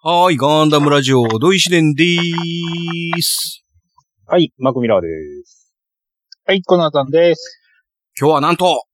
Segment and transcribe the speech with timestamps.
[0.00, 3.64] はーい、ガンダムラジオ、土井紫伝でーす。
[4.28, 5.08] はい、マクミラーで
[5.44, 5.74] す。
[6.46, 7.60] はい、コナタンです。
[8.16, 8.84] 今日はなんと、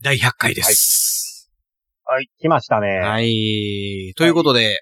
[0.00, 1.50] 第100回です。
[2.06, 2.98] はい、来ましたね。
[3.00, 4.14] はい。
[4.16, 4.80] ということで、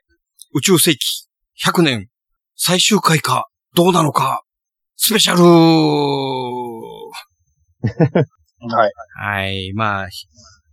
[0.54, 1.26] 宇宙世紀
[1.60, 2.06] 100年
[2.54, 4.44] 最終回か、どうなのか、
[4.94, 5.42] スペシャル
[8.70, 8.92] はい。
[9.20, 9.72] はい。
[9.74, 10.08] まあ、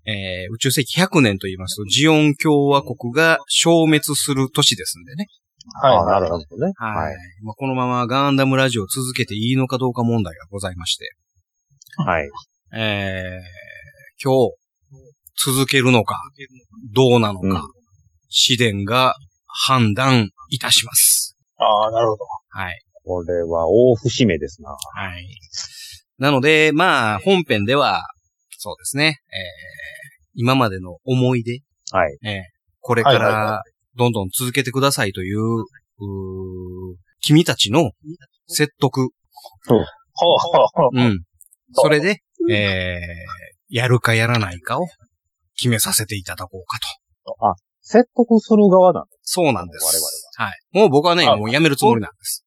[0.05, 5.27] えー宇宙世紀100年と言いますと、ジオン共和国が消滅する年ですんでね。
[5.81, 5.97] はい。
[5.97, 6.71] あなるほどね。
[6.75, 6.95] はい。
[7.05, 7.15] はい。
[7.43, 11.11] まあ、このままガンダムラジオを続けていいのかどうか問題がございまして。
[11.97, 12.29] はい。
[12.73, 14.55] えー、今日、
[15.53, 16.19] 続けるのか、
[16.93, 17.61] どうなのか、うん
[18.29, 19.15] 試練が
[19.47, 21.35] 判断いたします。
[21.57, 22.25] ああ、なるほど。
[22.49, 22.79] はい。
[23.03, 24.69] これは大節目ですな。
[24.69, 24.77] は
[25.17, 25.27] い。
[26.19, 28.03] なので、まあ、本編では、
[28.61, 32.17] そうですね、えー、今までの思い出、はい。
[32.23, 32.41] えー、
[32.81, 33.63] これかはいはいら、
[33.95, 37.91] どんどん続けてくださいという、うー君たちの
[38.47, 39.09] 説得、
[39.65, 40.37] ほうほう
[40.73, 40.89] ほう。
[40.99, 41.23] うん。
[41.71, 42.21] それで、
[42.51, 42.99] えー、
[43.69, 44.87] やるかやらないかを
[45.55, 47.35] 決めさせていただこうかと。
[47.81, 49.07] 説得する側なんだ。
[49.21, 49.85] そうなんです。
[50.37, 50.59] 我はい。
[50.71, 52.45] もう僕はね、あもうやめるつもりなんです。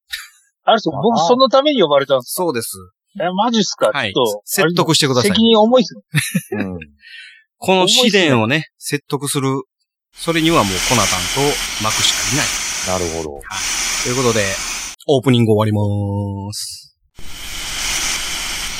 [0.64, 2.76] あれです僕そのために呼ばれたんですそうです。
[3.18, 3.90] かえ、マジっすか？
[3.92, 4.42] はいちょっと。
[4.44, 5.94] 説得してください責任重いっす
[6.56, 6.64] ね。
[6.64, 6.78] うん。
[7.58, 9.62] この試練をね、説得する、
[10.12, 11.40] それにはもうコナタンと
[11.84, 12.46] 巻くしかいない。
[13.00, 13.40] なるほど。
[14.02, 14.44] ということで、
[15.06, 16.96] オープニング終わりまーす。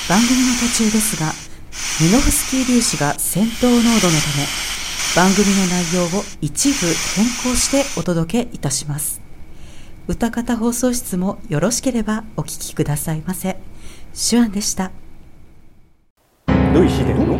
[0.09, 1.33] 番組の途中ですが、
[2.05, 4.47] ミノフスキー粒子が戦闘濃度のため、
[5.15, 6.75] 番組の内容を一部
[7.15, 9.21] 変更してお届けいたします。
[10.09, 13.57] 歌方放送室もよろしければお聞きくださいませ。
[14.15, 14.93] 手腕でした。
[16.75, 17.39] ルイシデンの？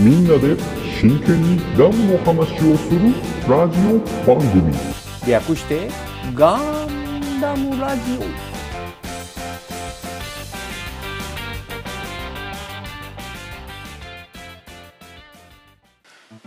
[0.00, 0.56] みんなで
[1.00, 3.14] 真剣にダムの話をする
[3.48, 4.74] ラジオ番組。
[5.28, 5.88] 略して、
[6.34, 8.02] ガンダムラジ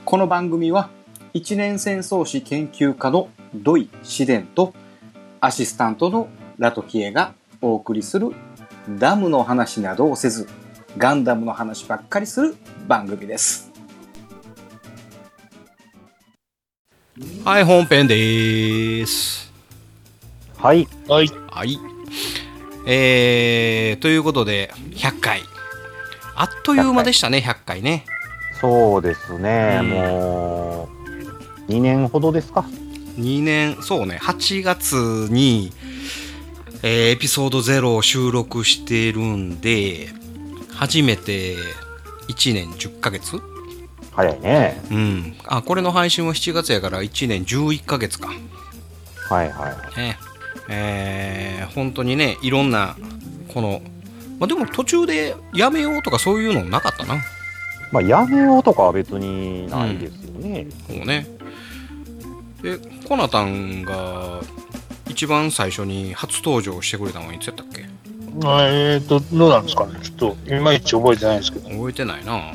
[0.04, 0.90] この番組は
[1.34, 4.74] 一年戦争史研究家の土井紫伝と
[5.48, 6.28] アシスタントの
[6.58, 8.32] ラトキエがお送りする
[9.00, 10.46] ダムの話などをせず
[10.98, 13.72] ガンダムの話ばっかりする番組です。
[17.46, 19.50] はい、本編でーす。
[20.62, 20.68] オ。
[20.68, 20.86] はい。
[21.08, 21.30] はい。
[21.50, 21.80] はい。
[22.86, 25.44] えー、ということで、100回。
[26.36, 28.04] あっという間でしたね、100回ね。
[28.60, 29.80] そうですね。
[29.82, 30.90] うんも
[31.70, 32.66] う、2年ほどですか？
[33.18, 34.96] 2年、そうね、8月
[35.32, 35.72] に、
[36.84, 40.10] えーエピソード0を収録してるんで、
[40.74, 41.56] 初めて
[42.28, 43.42] 1年10ヶ月？
[44.12, 44.82] 早いね。
[44.92, 45.36] うん。
[45.46, 48.30] あ、これの配信は7月やから1年11ヶ月か。
[49.30, 49.98] はいはい。
[49.98, 50.18] ね。
[50.70, 52.96] えー、本当にね、いろんな、
[53.54, 53.82] この、
[54.40, 57.16] まあ、でも途中でやめようとかそういうのなかったな。
[57.92, 60.68] まあ、やめようとかは別にないですよね。
[60.90, 61.28] もうね。
[62.62, 64.42] で、コナタンが
[65.10, 67.86] 一番最初に初登場してくれたのはいつやったっけ？
[68.40, 70.00] えーと、どうなんですかね？
[70.04, 71.70] ちょっと、いまいち覚えてないんですけど。
[71.70, 72.54] 覚えてないな。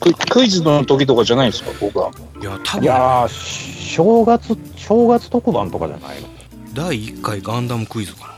[0.00, 1.70] ククイズの時とかじゃないですか？
[1.80, 2.10] 僕は。
[2.40, 3.28] いや、多い分、やー、
[3.94, 6.28] 正月、正月特番とかじゃないの？
[6.74, 8.34] 第1回ガンダムクイズか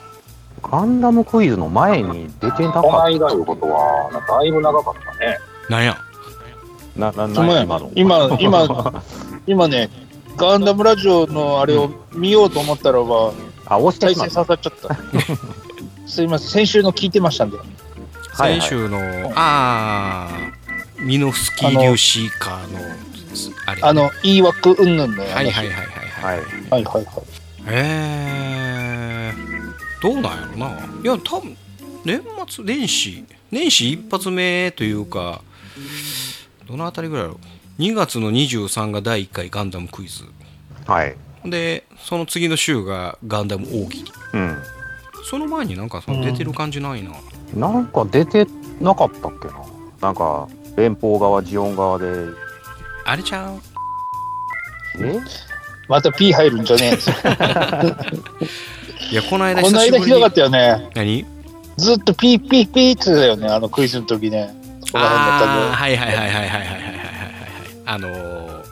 [0.62, 5.38] ガンダムクイズの前に出てなかったということは、だいぶ長かったね。
[5.70, 5.76] な。
[5.78, 5.98] なんや？
[6.96, 7.90] な、な、ほんまや今の。
[7.94, 9.02] 今、今、
[9.46, 9.88] 今ね、
[10.36, 13.32] ガンダムラジオのあれを見ようと思ったらば、
[13.66, 14.46] あ、押して再しまった。
[14.46, 16.08] 生刺さっちゃった。
[16.08, 17.56] すいません、先週の聞いてましたんで。
[17.56, 22.80] はいはい先週の、あー、ミノフスキー粒子カーの、
[23.66, 26.38] あれ、あの、言い訳うんぬんのやはいはいはいはいはい。
[26.38, 26.44] はい。
[26.70, 27.24] はいはいはい。
[27.68, 30.66] えー、どうなんやろな。
[31.02, 31.56] いや、多分
[32.04, 35.40] 年末年始、年始一発目というか、
[36.66, 37.40] どのあたりぐらいやろ
[37.78, 40.24] 2月の23が第1回ガンダムクイズ。
[40.86, 41.16] はい。
[41.44, 44.12] でその次の週がガンダム大喜利。
[44.34, 44.56] うん。
[45.24, 47.10] その前になんかその出てる感じないな、
[47.54, 48.46] なんか出て
[48.80, 49.54] なかったっけな。
[50.00, 52.06] なんか連邦側ジオン側で。
[53.06, 53.60] あれちゃう？
[55.04, 55.18] え？
[55.88, 56.96] また P 入るんじゃね
[59.10, 59.54] いやこのえ。
[59.54, 59.62] 間
[59.98, 60.90] ひどかったよね。
[60.94, 61.26] 何？
[61.76, 64.54] ずっとピーピーピーってだよね、あのクイズの時ね。
[64.92, 66.83] あはいはいはいはいはいはい。
[67.86, 68.64] あのー、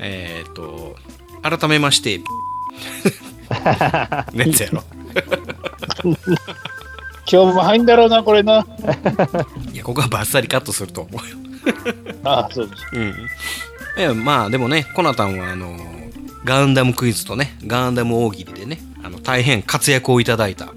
[0.00, 0.96] えーっと、
[1.42, 2.20] 改めまして、
[4.32, 4.82] 熱やろ。
[7.30, 8.66] 今日も入んだろうな、これな。
[9.72, 11.36] いや、ここはバッサリカットすると思うよ。
[12.24, 12.82] ああ、そうです。
[14.08, 14.24] うん。
[14.24, 15.76] まあでもね、コナタンはあの、
[16.44, 20.68] ガンダムクイズとね、ガンダム大喜利でね、あの大変活躍をいただいた。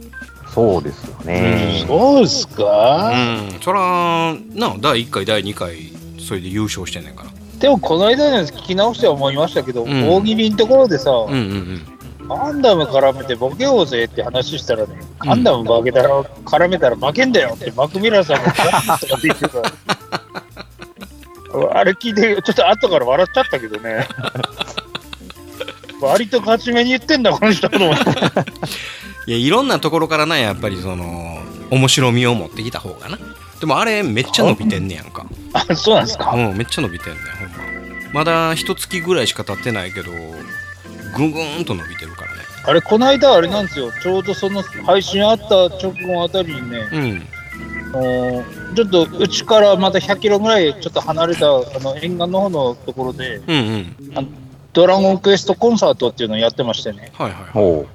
[0.54, 1.86] そうですよね。
[1.88, 3.60] そうですうか、ん。
[3.62, 7.31] そら、な、第1回、第2回、それで優勝してんねんから。
[7.62, 11.38] でも、この間のやつ聞き直して思いましたけど、ん大喜利のところでさ、うんうん
[12.20, 12.28] うん。
[12.28, 18.52] ガンダム絡めてボケようぜって話したらね、ガンダム負けたら、絡めたら負けんだよってマクミラーさんが
[18.98, 19.60] とかって言ってた。
[21.78, 24.08] あれ聞いて、ちょっと後から笑っちゃったけどね。
[26.02, 28.10] 割と勝ち目に言ってんだ、この人と思って。
[29.28, 31.38] いや、いろんなところからな、やっぱりその、
[31.70, 33.20] 面白みを持ってきた方がな。
[33.62, 35.26] でもあれ、めっちゃ伸びてんねやんか。
[35.54, 36.32] あ、そうなんですか？
[36.32, 37.56] うん、めっちゃ伸びてんねん、ほんま。
[38.12, 42.40] まだ一月ぐらいしか経ってないけど、ぐんぐーんと伸びてるからね。
[42.66, 43.92] あれ、この間あれなんですよ。
[44.02, 47.28] ちょうどその配信あった直後あたりにね、うん。
[47.94, 48.44] あの
[48.76, 53.58] ちょっとうちからまた100キロぐらいちょっと離れたあの沿岸の方のところで、うんう
[54.22, 54.28] ん。
[54.74, 57.12] ドラゴンクエストコンサートっていうのをやってましてね。
[57.14, 57.88] はいはいはい。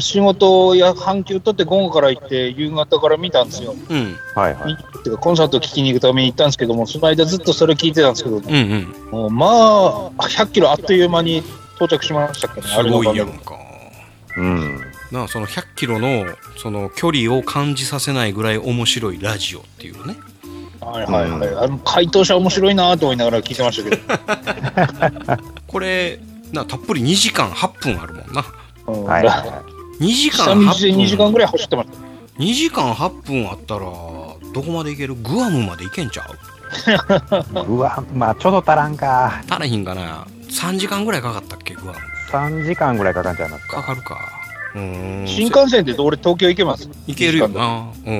[0.00, 3.74] 仕事や半休取って午後から行って夕方から見たんですよ。
[3.88, 4.12] うん。
[4.12, 4.38] う。
[4.38, 4.76] はいはい。
[5.02, 9.10] てかコンサート聴きに行くために行ったんですけども、その間ずっとそれ聞いてたんですけど、うんうん。
[9.10, 11.42] もうまあ、100キロあっという間に
[11.76, 13.56] 到着しましたっけね、すごいやんか。
[14.36, 14.80] うん。
[15.10, 16.26] なあその100キロの
[16.58, 20.16] その距離を感じさせないぐらい面白いラジオっていうね。
[20.80, 21.64] はいはいはい。
[21.64, 25.42] あの回答者面白いなと思いながら聞いてましたけど。
[25.66, 26.20] これ、
[26.52, 28.44] なたっぷり2時間8分あるもんな。
[28.86, 29.62] うんはいは
[30.00, 31.32] 2時間下道で2時間8分。
[31.32, 31.94] ぐらい走ってました。
[32.42, 36.34] 2時間8分あったら、どこまで行けるグアムまで行けんちゃう？
[37.60, 37.64] い。
[37.66, 39.42] うわ、まあちょっと足らんか。
[39.48, 41.98] 足らへんかな ?3 時間ぐらいかかったっけグアム
[42.30, 43.76] ？3時間ぐらいかかんちゃいますか。
[43.76, 44.18] かかるか。
[44.74, 45.26] うーん。
[45.26, 46.88] 新幹線で俺東京行けます？
[47.06, 47.86] 行けるよな。
[48.06, 48.14] うん。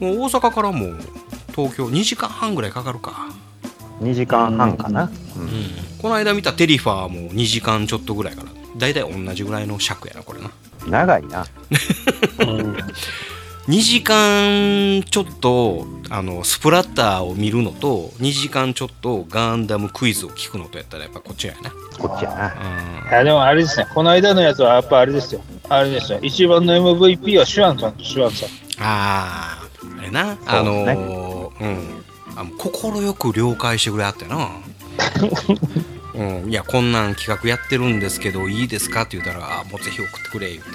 [0.00, 0.16] うん。
[0.16, 0.86] もう大阪からも
[1.54, 3.28] 東京2時間半ぐらいかかるか。
[4.02, 5.04] 2時間半かな。
[5.04, 5.10] う。
[5.38, 5.50] うんん。
[6.02, 8.48] この間見たテリファーも2時間ちょっとぐらいから。
[8.76, 10.50] だいたい同じぐらいの尺やな、これな。
[10.86, 11.46] 長いな。
[13.68, 21.70] 2時間ちょっとあのスプラッターを見るのと2時間ちょっとガンダムクイズを聞くのとやったらやっぱこっちやな。
[21.98, 23.10] こっちやな。
[23.10, 25.40] いやでもあれですね、この間のやつはやっぱあれですよ。
[25.70, 26.18] あれですよ。
[26.20, 28.48] 一番の MVP はシュアンさんとシュアンさん。
[28.80, 29.68] ああ
[29.98, 32.04] あれな、そうあのねーうん
[32.36, 34.50] あ快く了解してくれはってな。
[36.14, 40.70] うん、いやこんなん企画やってるんですけどいいですかって言ったらあもうぜひ送ってくれ言って。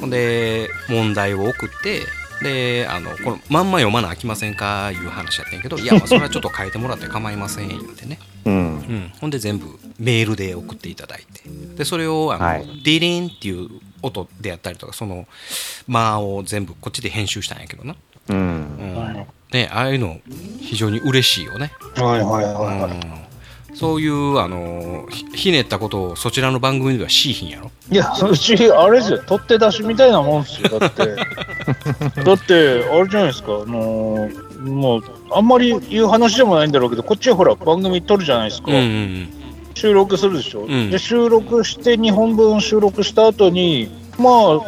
[0.00, 2.06] ほんで問題を送って
[2.42, 8.18] であのこのまんま読まなあきませんかいう話やってんけどいやまあそれはちょっと変えてもらって構いません言ってね。
[8.46, 8.54] うん。
[8.54, 8.58] う
[8.92, 9.66] ん、ほんで全部
[9.98, 11.42] メールで送っていただいて。
[11.76, 12.66] でそれをあの、はい。
[12.82, 13.68] ディリンっていう
[14.02, 15.26] 音であったりとかその
[15.86, 17.94] 間を全部こっちで編集したんやけどな、
[18.28, 18.32] う。
[18.32, 18.94] うん。
[18.94, 20.20] んはいね、ああいうの
[20.60, 22.80] 非常に嬉しいよね、はいはいうんはい。
[22.82, 23.29] はい。
[23.74, 27.70] そういうあのひひねったことをそちらの番組ではしいひんやろ？
[27.90, 31.06] いや、うち、あれですよ、取って出しみたいなもんですよ、だって。
[32.22, 35.02] だって、あれじゃないですか、あのーもう、
[35.32, 38.70] あんまり言う話でもないんだろうけど、こっちはほら、番組撮るじゃないですか。
[38.70, 39.28] うんうん
[39.72, 40.90] 収録するでしょ、ん。
[40.90, 43.88] で、収録して、2本分収録した後に、
[44.18, 44.58] まあ、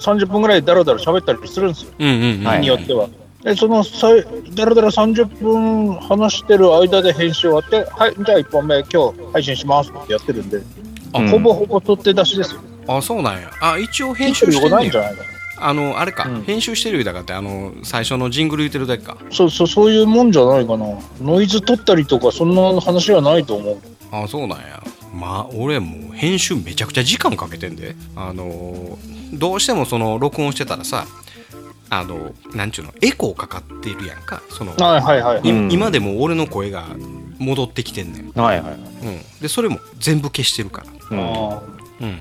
[0.00, 2.44] 30分ぐらいだらだら喋ったりするんですよ、うんうんうん。
[2.44, 2.56] はい。
[2.56, 3.06] 日によっては。
[3.42, 10.62] で、そのさいだらだら30分話してる間で編集終わって、はい、じゃあ1本目、今日配信しますってやってるんで、
[11.12, 11.28] あうん。
[11.28, 12.60] ほぼほぼ取って出しですよ。
[12.86, 13.50] あそうなんや。
[13.60, 15.22] あ一応編編集集してんねやないんじゃないか
[15.62, 16.42] あのあれか、うん。
[16.42, 19.16] 編集してるだかってあの最初のジングル言ってるだけか。
[19.30, 20.86] そうそう、そういうもんじゃないかな。
[21.22, 23.78] ノイズ取ったりとか、そんな話はないと思う。
[24.12, 24.82] あそうなんや。
[25.14, 27.94] まあ俺もう編集めちゃくちゃ時間かけてんで。
[28.16, 31.06] あのーどうしてもその録音してたらさ
[31.90, 35.40] あのなんちゅうのエコーかかってるやんかその、はいはいはい。
[35.40, 36.86] いうん今でも俺の声が
[37.38, 38.74] 戻ってきてんねん、はいはい。
[38.74, 38.80] うん、
[39.40, 41.52] でそれも全部消してるからうん。
[41.52, 41.62] あ
[42.00, 42.20] うん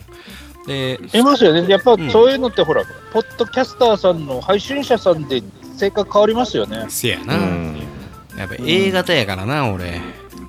[0.68, 1.68] でーいますよね。
[1.68, 5.42] やっぱんそういうのってほら、ポッドキャスターさんの配信者さんで
[5.78, 6.86] 性格変わりますよね。
[6.90, 7.78] せやな、うん。
[8.38, 9.98] やっぱ A 型やからな俺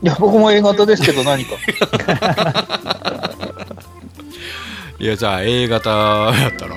[0.03, 1.55] いや、僕も A 型ですけど何か。
[4.99, 6.75] いやじゃあ A 型やったら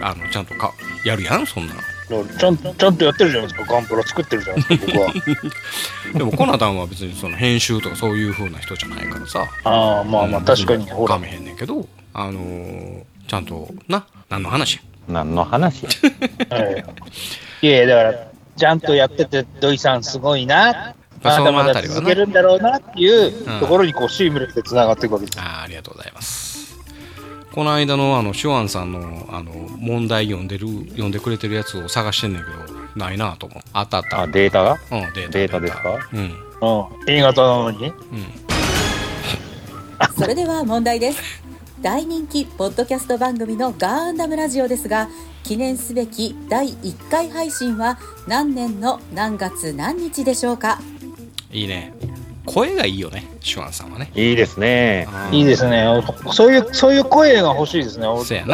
[0.00, 0.72] あのちゃんとか
[1.04, 1.46] やるやん？
[1.46, 1.76] そんなん
[2.38, 3.72] ちゃんと、ちゃんとやってるじゃないですか。
[3.72, 6.12] ガンプラ作ってるじゃないですか、 僕は。
[6.18, 10.86] でもコナタンは別にその編集とかそういう風な人じゃないからさああ、まあまあ、確かに。
[10.90, 11.14] ほら。
[11.14, 14.76] かめへんねんけどあのーちゃんとな何の話？
[14.76, 15.84] や何の話？
[17.62, 18.26] いいやいや、だから、
[18.56, 20.94] ちゃんとやってて、土井さんすごいな。
[21.22, 25.38] まだまだ続けるんだろうなっていううんところにこうシームレスでつながっていくわけです。
[25.38, 26.59] あーありがとうございます
[27.52, 32.56] この間のあのシュワンさんのあの問題読んでる読んでくれてるやつを探してんねんけど
[32.96, 33.68] ないなと思って。
[33.72, 34.20] あったあった。
[34.22, 34.78] あ、データが？
[34.92, 35.98] うんデータデータですか？
[36.12, 36.20] うん。
[36.20, 36.30] うん。
[37.08, 37.88] A 型なのに？
[37.88, 37.94] うん。
[40.16, 41.20] それでは問題です。
[41.80, 45.08] 大人気ポッドキャスト番組のガーンダムラジオですが
[45.42, 50.78] 記念すべき第1回配信は何年の何月何日でしょうか？
[51.50, 51.92] いいね
[52.46, 55.06] 声がいいよねシュワンさんはねいいですね。
[55.30, 55.84] うんいいですね。
[56.32, 58.06] そういう、そういう声が欲しいですね。
[58.06, 58.10] あ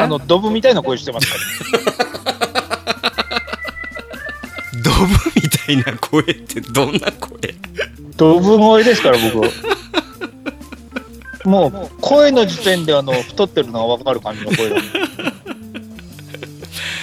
[0.06, 1.40] の、ドブみたいな声してますから。
[4.82, 7.54] ドブみたいな声ってどんな声？
[8.16, 9.46] ドブ声ですから、僕。
[11.48, 14.82] もう、声の時点で、あの、太ってるのが分かる感じの声だ、ね。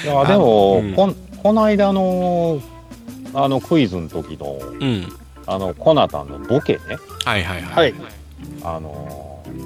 [0.03, 2.61] いや、でも、うんこんこの間の、
[3.33, 5.11] あの、クイズの時の、うん
[5.45, 6.97] あの、コナタンのボケね。
[7.25, 8.13] はいはいはい、はい。
[8.63, 8.89] あの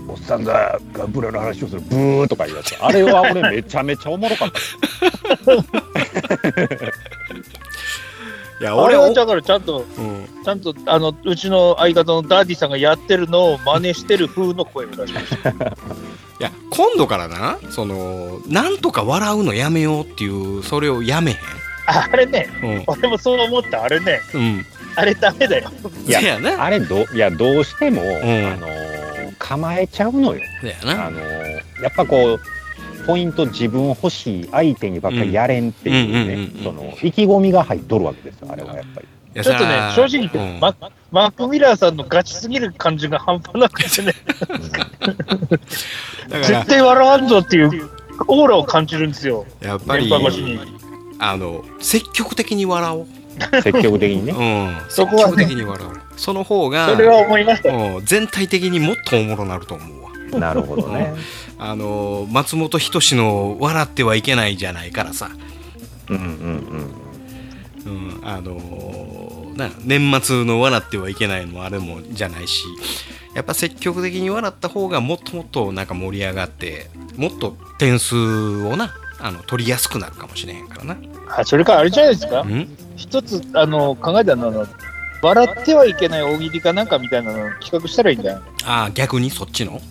[0.08, 0.80] おっさんが
[1.10, 2.76] ブラの話をするブーとかいうやつ。
[2.80, 4.60] あれは俺めちゃめちゃおもろかった。
[8.60, 10.28] いや俺おだから、ちゃんと、うん。
[10.44, 15.50] ちゃんと、あの、うちの相方のダディさんがやってるのを真似してる風の声を出しました。
[16.40, 21.36] いや今度からなそのなんとか笑うのやめようっていうそれをやめ
[21.88, 22.84] あれね、へん。
[22.86, 23.84] 俺もそう思った。
[23.84, 24.66] あれね、うんうん
[24.98, 25.70] あれダメだよ。
[26.08, 26.63] いやせやな。
[26.63, 28.06] あれどいやどうしても、ん。
[28.06, 28.68] あの
[29.38, 30.42] 構えちゃうのよ。
[30.84, 31.08] な。
[31.08, 36.63] あのやっぱこうポイント自分欲しい相手にばっかりやれんっていうね、うんうんうんうん。
[36.63, 38.74] その意気込みが入っとるわけですよあれは。
[38.74, 40.60] やっぱりいやちょっとねさ、正直言って、うん。
[40.60, 40.75] マ
[41.12, 44.89] マーク・ミラーさんのガチすぎる感じが半端なくてね、だか
[46.32, 46.44] ら。
[46.44, 47.89] 絶対笑わんぞっていう
[48.27, 49.46] オーラを感じるんですよ。
[49.62, 50.60] やっぱり電波越しに。
[51.20, 53.08] あの積極的に笑おう、
[53.63, 54.32] 積極的にね。
[54.32, 55.32] うん、積そこはね。
[55.32, 56.01] 極的に笑おう。
[56.15, 57.62] その方がそれは思いまし。
[57.67, 58.06] うん。
[58.06, 60.39] 全体的にもっとおもろなると思うわ。
[60.39, 61.13] なるほどね。
[61.60, 65.32] あの松本人志の「笑ってはいけない」じゃないからさ、
[66.10, 66.27] うんうんう
[66.77, 67.08] ん。
[67.88, 72.65] うん、あのな年末の「笑ってはいけない」もあれもじゃないし
[73.34, 80.98] やっぱ積極的に笑った方がもっともっとなんか盛り上がってもっと点数をなあの取りやすくなるかもしれへんからな。
[81.30, 82.78] あそれからあれじゃないですか、うん？
[82.96, 84.68] 一つあの考えたのは
[85.22, 89.82] 笑ってはいけない大喜利かなんかみたいなの企画したらいいんじゃないああ逆にそっちの？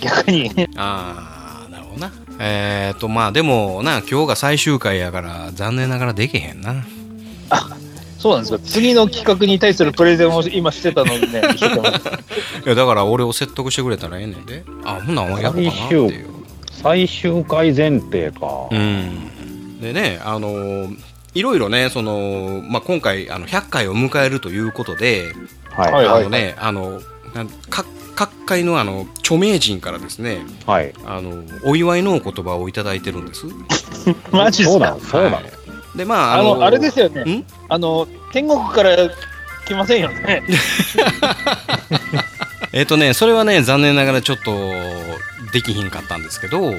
[0.00, 0.50] 逆に。
[0.76, 2.12] ああなるほどな。
[2.38, 6.84] えっ、とまあでもな今日が最終回やから残念ながらできへんな。
[8.18, 8.58] そうなんですか。
[8.64, 11.42] 次の企画に対するプレゼンを今してたのにね、
[12.64, 14.64] いやだから俺を説得してくれたらええねんで。
[14.84, 16.35] あほんならお前やろうかなっていう。
[16.86, 20.96] 最終回前提か、うん、でね、あのー
[21.34, 25.32] いろいろね、そのまあ、今回あの100回を迎えるということで、
[25.68, 27.00] はいはいあのね、あの
[27.68, 33.46] 各各界のあの著名人からですね、はいあのお祝いのお言葉をいただいてるんです。
[34.32, 34.78] マジっすか？
[34.78, 35.00] そうなの。
[35.00, 35.44] そうなの、はい
[35.96, 37.44] でまああの、あれですよねん？
[37.68, 38.96] あの、天国から
[39.66, 40.42] 来ませんよね。
[42.72, 44.52] えっ、とね、それはね、残念ながらちょっと
[45.56, 46.70] できひんかったんですけど、は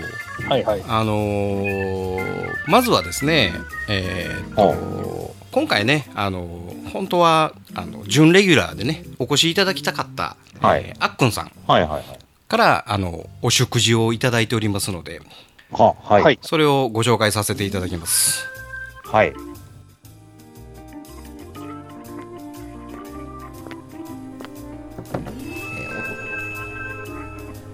[0.55, 0.83] いはい。
[0.87, 3.53] あのーまずはですね、
[3.89, 10.83] えーと今回ね、あのー本当はあの準レギュラーでね、お越しいただきたかった、はい。
[10.89, 12.03] えーあっくんさんはいはいはい。
[12.47, 15.21] からあのお食事をいただいておりますので、
[15.71, 16.21] ははい。
[16.21, 16.39] はい。
[16.43, 18.45] それをご紹介させていただきます。
[19.05, 19.33] はい。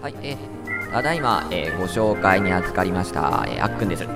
[0.02, 0.53] はい、えー、
[0.94, 4.08] ただいま、えーご紹介に預かりました、えーあっくんです。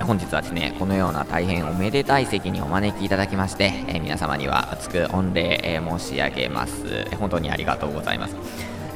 [0.00, 7.04] 本日はですね、このような大変おめでたい席にお招きいただきまして、えー皆様には厚く御礼、え申し上げます。
[7.18, 8.34] 本当にありがとうございます。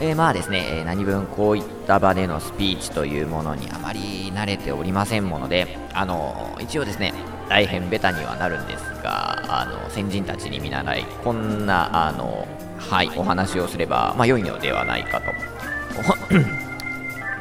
[0.01, 7.15] えまあですね、え何分こういった場でのスピーチというものにあまり慣れておりませんもので、あの一応ですね、
[7.49, 12.49] 大変ベタにはなるんですが、あの先人たちに見習い、こんなあの、
[12.79, 16.72] はい、お話をすれば、まあ、良いのではないかと。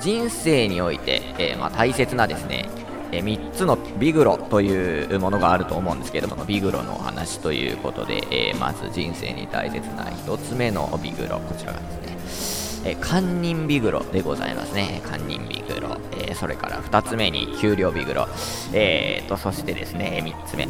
[0.01, 2.67] 人生において、えーまあ、大切なですね、
[3.11, 11.85] え3つのビグロというものがあると思うんですけどもビグロの話ということで、えーまず人生に大切な1つ目のビグロこちらがで
[12.29, 15.01] すね、えー堪忍ビグロでございますね。
[15.05, 18.27] 堪忍ビグロ、えそれから2つ目に給料ビグロ、
[18.73, 20.67] えーとそしてですね3つ目。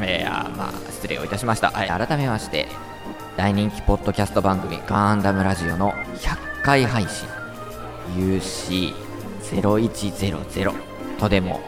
[0.00, 2.66] えあまあ失礼をいたしました、はい、改めまして
[3.36, 7.41] 大人気ポッドキャスト番組ガンダムラジオの100回配信。
[8.16, 10.74] UC0100
[11.18, 11.60] とでも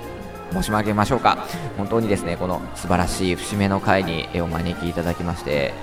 [0.53, 1.47] 申し上げましょうか。
[1.77, 5.75] 本当にですねこの素晴らしい節目の回にえお招きいただきまして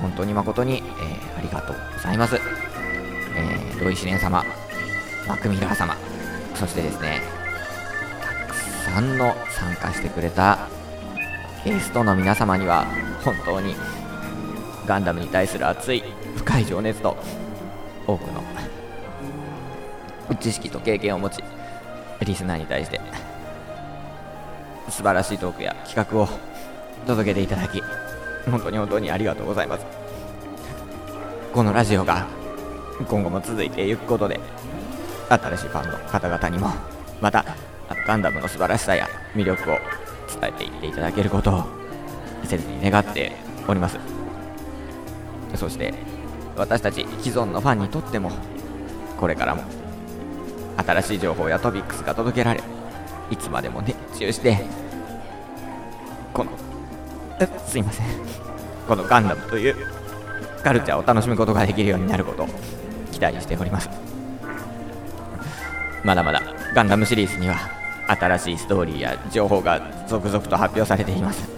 [0.00, 4.44] 本当に誠に、えーありがとうございます、えー、土井四蓮様
[5.28, 5.96] マクミラー様
[6.54, 7.20] そしてですね
[8.22, 10.68] たくさんの参加してくれた
[11.64, 12.86] ゲストの皆様には
[13.24, 13.74] 本当に
[14.86, 16.02] ガンダムに対する熱い
[16.36, 17.16] 深い情熱と
[18.06, 18.42] 多くの
[20.40, 21.42] 知識と経験を持ち
[22.24, 23.00] リスナーに対して
[24.88, 26.28] 素晴らしいトークや企画を
[27.06, 27.82] 届けていただき
[28.50, 29.84] 本当に本当にありがとうございます。
[31.52, 32.26] このラジオが
[33.08, 34.40] 今後も続いていくことで
[35.28, 36.68] 新しいファンの方々にも
[37.20, 37.44] また
[38.06, 39.78] ガンダムの素晴らしさや魅力を
[40.40, 41.64] 伝えていっていただけることを
[42.46, 43.32] 切に願って
[43.66, 43.98] おります。
[45.54, 45.94] そして
[46.56, 48.30] 私たち既存のファンにとっても
[49.18, 49.62] これからも
[50.76, 52.60] 新しい情報やトピックスが届けられ
[53.30, 54.58] いつまでも熱中して。
[56.32, 56.50] この
[57.66, 58.06] すいません。
[58.88, 59.76] このガンダムという
[60.62, 62.48] カルチャーを楽しむことができるようになることを
[63.12, 63.88] 期待しております。
[66.02, 66.42] まだまだ
[66.74, 67.56] ガンダムシリーズには
[68.06, 71.48] 新しいストーリーや情報が続々と発表されています。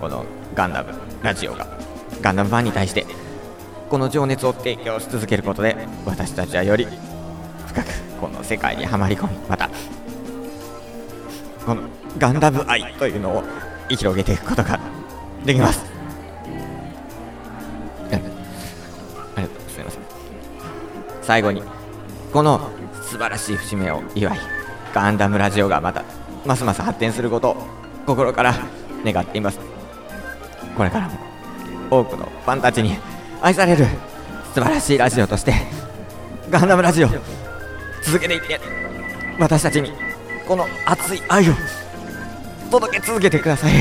[0.00, 0.92] このガンダム
[1.22, 1.66] ラジオが
[2.20, 3.06] ガンダムファンに対して
[3.88, 6.86] この情熱を提供し続けることで私たちはより
[7.76, 9.68] 深くこの世界にはまり込みまた
[11.66, 11.82] この
[12.16, 13.44] ガンダム愛というのを
[13.90, 14.80] 広げていくことが
[15.44, 15.84] できます。
[18.10, 18.16] あ
[19.40, 20.00] りがとうすみません。
[21.22, 21.62] 最後に
[22.32, 22.70] この
[23.02, 24.38] 素晴らしい節目を祝い
[24.94, 26.04] ガンダムラジオがまた
[26.46, 27.56] ますます発展することを
[28.06, 28.54] 心から
[29.04, 29.58] 願っています。
[30.76, 31.18] これからも
[31.90, 32.96] 多くのファンたちに
[33.42, 33.84] 愛される
[34.54, 35.52] 素晴らしいラジオとして
[36.48, 37.08] ガンダムラジオ
[38.06, 38.60] 続けていって
[39.36, 39.90] 私たちに
[40.46, 41.52] この熱い愛を
[42.70, 43.72] 届け続けてください。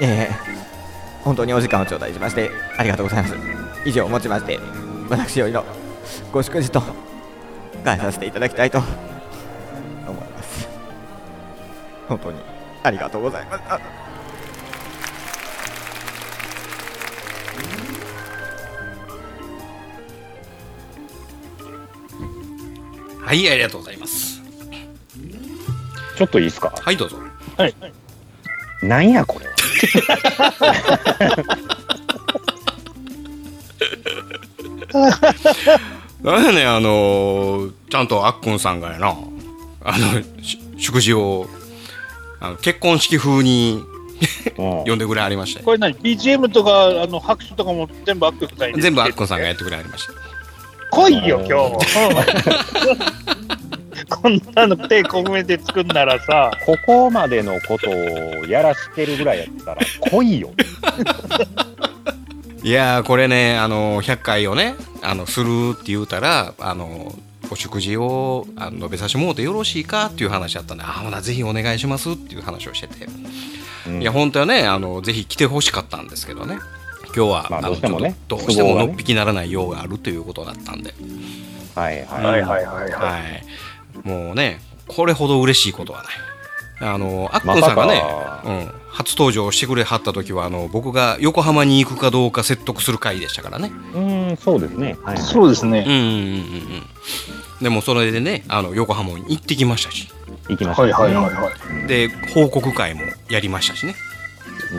[0.00, 2.48] えー、本当にお時間を頂戴しまして
[2.78, 3.34] ありがとうございます。
[3.84, 4.58] 以上をもちまして
[5.08, 5.64] 私よりの
[6.30, 6.80] ご祝辞と
[7.84, 8.86] 返させていただきたいと思
[10.12, 10.68] います。
[12.08, 12.38] 本当に
[12.84, 13.99] ありがとうございまし
[23.24, 24.40] はいありがとうございます。
[26.16, 26.72] ちょっといいですか？
[26.76, 27.16] はいどうぞ。
[27.56, 27.74] はい。
[28.82, 29.52] なんやこれは？
[36.22, 39.16] なんやねんあのーちゃんとあっくんさんがやな。
[39.82, 41.46] あのし祝辞を
[42.40, 43.82] あの結婚式風に
[44.58, 44.84] うん。
[44.84, 48.82] 呼んでくれありましたよこれ何 ?BGM とか、あの、拍手とかも全部アックさんに。
[48.82, 50.12] 全部あっくんさんがやってくれありました
[50.90, 51.86] 来いよ、今日。
[54.10, 57.94] こんなの手こめて作んならさ、ここまでのことを
[58.46, 60.50] やらしてるぐらいやったら来いよ。
[62.62, 67.14] いやーこれねあの100回をねあのするって言うたらあの
[67.50, 73.06] お食事をあの述べさせてもらってよろしいかっていう話だったんであほなぜひお願いしますっていう話をしてて、
[73.86, 74.02] うん。
[74.02, 76.58] いや本当はねあのぜひ来てほしかったんですけどね
[77.14, 80.94] 今日は、まあのどうしてもねどうしてものっぴきならない用があるということだったんで、
[81.74, 82.24] はいはい。
[82.24, 86.12] はいはいはいははい、もうねこれほど嬉しいことはない
[86.92, 88.02] あのあっくんさんがね、
[88.44, 94.00] うん、初登場してくれはった時はあの僕が横浜に行くかどうか説得する回でしたからねう
[94.32, 94.96] ん、そうですね。
[95.02, 95.18] はいい。
[95.18, 95.84] そうですね。
[95.86, 96.08] うんうんうんう
[96.78, 96.86] ん
[97.60, 100.08] でもそれでねあの横浜に行ってきましたし
[100.48, 101.16] 行きました、はいね。
[101.18, 101.86] はいはいはい。
[101.86, 103.94] で報告会もやりましたしね、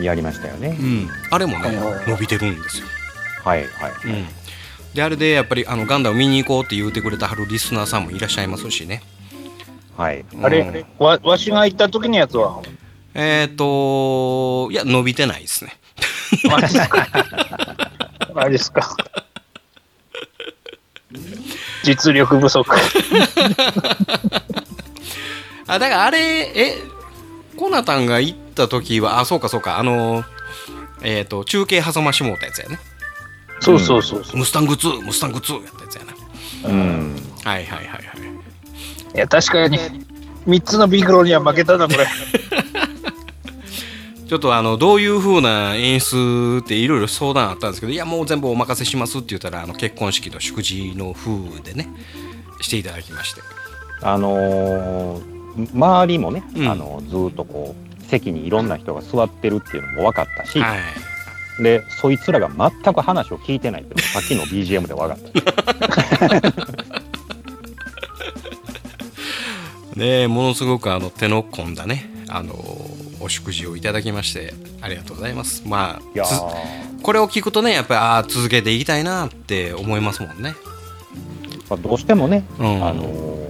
[0.01, 0.83] やりましたよねう。
[0.83, 2.87] ん、あれもねはいはいはい伸びてるんですよ、
[3.43, 3.91] はいはい。
[4.05, 4.27] うん、
[4.93, 9.01] であれでやっぱりあのガンダム見に行こうって言うてくれたはるリスナーさんもいらっしゃいますしね
[9.97, 10.23] はい。
[10.41, 12.61] あれ、わわしが行った時のやつは、
[13.13, 15.73] えっ、といや伸びてないですね
[16.49, 17.07] マジですか。
[18.35, 18.95] あれですか。
[21.83, 22.69] 実力不足。
[25.67, 26.19] あだからあれ
[26.55, 26.77] え
[27.55, 29.79] コナタンが行った時はあそうかそうか。
[29.79, 30.23] あの
[31.03, 32.79] えっ、と中継挟ましもうたやつやね。
[33.59, 34.37] そうそうそうそう。
[34.37, 36.13] ムスタング2ムスタング2やったやつやな。
[36.69, 37.15] うん。
[37.43, 38.05] はいはいはいはい。
[39.15, 39.77] いや、確かに、
[40.47, 42.07] 3つのビクロには負けたな、これ。
[44.27, 51.89] ちょっとあのどういう風な演出っていろいろ相談あったんですけどいやもう全部お任せしますって言ったらあの結婚式の祝辞の風でね
[52.61, 53.41] していただきまして。
[54.01, 55.41] あのー
[55.73, 56.67] 周りもね、うん。
[56.67, 60.79] あのずーっとこう席にいろんな人が座ってるっていうのも分かったし、はい。
[61.63, 66.61] でそいつらが全く話を聞いてないっていうのがさっきの BGM で分かった。
[69.99, 72.53] でものすごくあの手の込んだねあの
[73.19, 75.63] お食事をいただきましてありがとうございます。
[75.65, 76.01] まあ
[77.03, 80.55] これを聞くとねやっぱりああ続けていきたいなって思いますもんね。
[81.69, 82.83] まあどうしてもね、うん。
[82.85, 83.41] あのー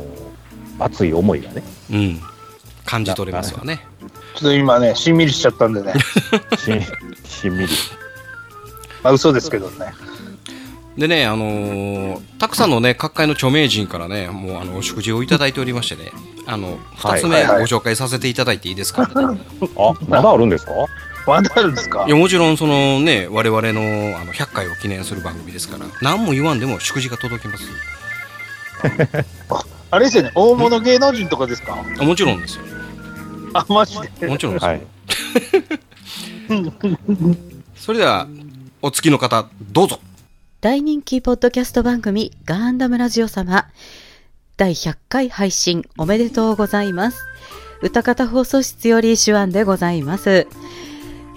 [0.81, 2.19] 熱い思いがね、うん。
[2.85, 5.93] 感じ取れますわねちょっと今ね、しんみりしちゃったんでね。
[6.57, 6.81] しん
[7.27, 7.73] しんみり。
[9.03, 9.93] まあ嘘ですけどね。
[10.97, 16.11] でね、あのーたくさんのね、各界の著名人からね、もうあのお食事をいただいておりましてね、
[16.47, 20.71] あの2つ目ご紹介させていただいていいですか、 あ、まだあるんですか？
[21.27, 22.03] まだあるんですか？
[22.07, 23.79] いやもちろんそのね我々の
[24.19, 27.63] あの100回を記念する番組ですから何も言わんでも祝辞が届きます。
[29.91, 31.77] あれですよね、大物芸能人とかですか？
[31.99, 32.63] あもちろんですよ
[33.53, 34.27] あ、マジで？
[34.27, 34.81] もちろんですよ、はい。
[37.75, 38.27] それでは
[38.81, 39.99] お付きの方どうぞ。
[40.61, 43.67] 大人気ポッドキャスト番組ガンダムラジオ様。
[44.57, 47.25] 第100回配信おめでとうございます。
[47.81, 50.47] 歌方放送室より手腕でございます。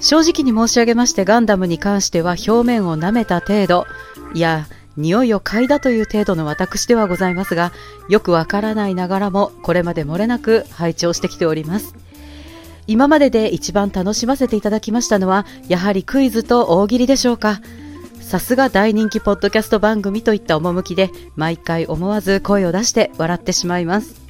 [0.00, 3.87] 正直に申し上げましてガンダムに関しては表面を舐めた程度
[4.35, 7.72] いや匂いを嗅いだという程度の私ではございますが
[8.09, 11.94] よくわからないながらもこれまで漏れなく拝聴してきております。
[12.87, 17.61] 今までで一番楽しませていただきましたのはやはりクイズと大喜利でしょうか。
[18.20, 24.23] さすが大人気ポッドキャスト番組といった趣で毎回思わず声を出して笑ってしまいます。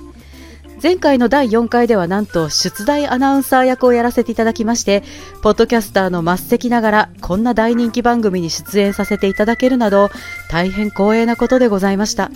[0.83, 5.03] 前回の第4回ではなんと出題アナウンサー役をやらせていただきまして
[5.43, 10.11] ポッドキャスターの末席ながらこんな大人気番組に出演させていただけるなど
[10.51, 12.31] 大変光栄なことでございました。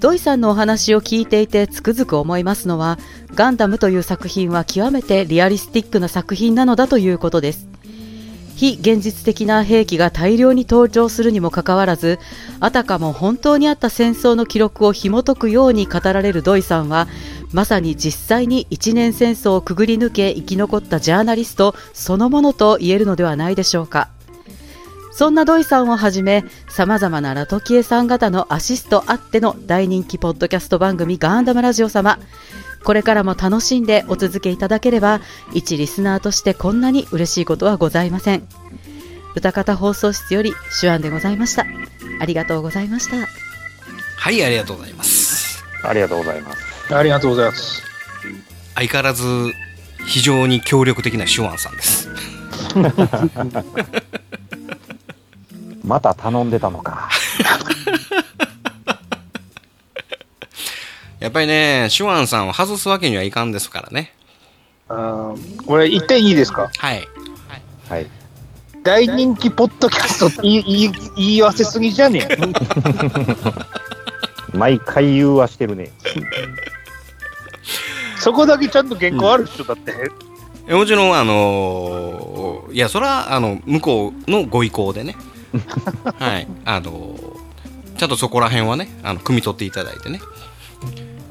[0.00, 2.98] ドイさんのお話を聞いていてつくづく思いますのは
[3.34, 7.69] ガンダムという作品は極めてリアリスティックな作品なのだということです。
[8.60, 12.18] 非現実的な兵器が大量に登場するにもかかわらず
[12.60, 17.08] あたかも本当にあった戦争の記録を紐解くように語られるドイさんは
[17.54, 24.10] まさに実際に一年戦争をくぐり抜け生き残ったジャーナリストそのものと言えるのではないでしょうか。
[25.10, 32.18] そんなドイさんをはじめさまざまなラトキエさん方のアシストあっての大人気ポッドキャスト番組ガンダムラジオ様。
[32.84, 35.20] これからも楽しんでお続けいただければ
[35.52, 38.46] 一リスナーとしてこんなに嬉しいことはございません
[39.34, 41.66] 歌方放送室より手腕でございました
[42.20, 43.28] ありがとうございました
[44.16, 46.94] はいありがとうございますありがとうございます。
[46.94, 47.82] ありがとうございます。
[48.74, 49.24] 相変わらず
[50.06, 52.08] 非常に協力的な手腕さんです
[55.84, 57.08] また頼んでたのか。
[61.20, 64.12] やっぱりね手腕さんを外すわけにはいかんですからね。
[64.88, 66.70] あーこれ一点いいですか？
[66.76, 67.06] はい。
[67.88, 68.06] はい。
[68.82, 72.38] 大人気ポッドキャストって言い言い言いわせすぎじゃねえ？
[74.56, 75.90] 毎回言うはしてるね。
[78.18, 79.92] そこだけちゃんと原稿ある人だって。
[80.66, 85.16] えもちろんあのーいやそれはあの向こうのご意向でね。
[86.18, 86.46] はい。
[86.64, 87.40] あのー
[87.98, 90.20] ちゃんとそこら辺はねあの汲み取っていただいてね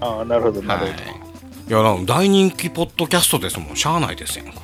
[0.01, 1.29] ああ、なるほど、なるはいほど。
[1.69, 4.61] いやなんか大人気ポッドキャストですもんしゃあないですやんか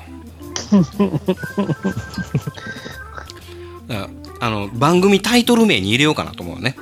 [4.40, 6.74] あの番組タイトル名に入れようかなと思うね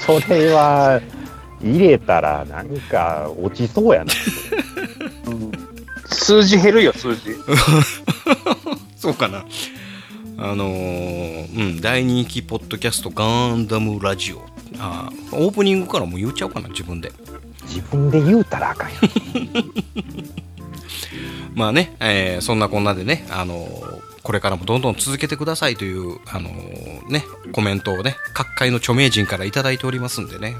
[0.00, 1.00] それは、
[1.62, 4.12] 入れたらなんか落ちそうやな。
[6.06, 7.36] 数字減るよ、数字。
[8.96, 9.44] そうかな
[10.42, 14.42] あのーうん大人気ポッドキャストガンダムラジオ
[14.78, 17.12] あーオープニングからもう言っちゃおうかな自分で
[17.64, 19.00] 自分で言うたらあかんやん。
[21.54, 30.56] まあね、えーそんなこんなでね、あのーこれからもどんどん続けてくださいという、あのーね、コメントをね、各界の著名人からいただいておりますんでね、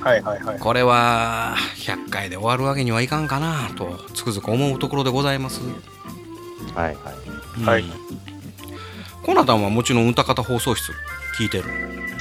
[0.00, 0.58] はいはいはい。
[0.58, 5.60] これは100回で終わるわけにはいかんかなと、つくづく思うところでございます。
[6.74, 6.96] はいはい。
[7.58, 7.84] うんはい
[9.22, 10.92] コナタンはもちろん歌方放送室
[11.38, 11.64] 聞いてる。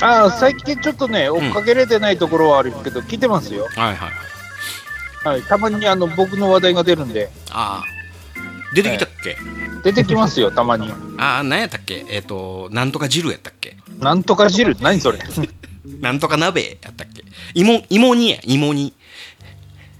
[0.01, 3.67] ああ、最近ちょっとね、追っかけれてないところはあるけど、聞いてますよ。
[3.75, 5.27] はいはい。
[5.27, 5.41] はい。
[5.43, 9.37] たまにあの僕の話題が出るんで、ああ、出てきたっけ、
[9.83, 10.91] 出てきますよ、たまに。
[11.17, 12.05] ああ、何やったっけ？
[12.09, 13.77] えっ、と、なんとか汁やったっけ？
[13.99, 14.75] なんとか汁？
[14.79, 15.19] 何それ？
[15.99, 17.23] なんとか鍋やったっけ？
[17.53, 18.93] 芋、芋煮や、芋煮。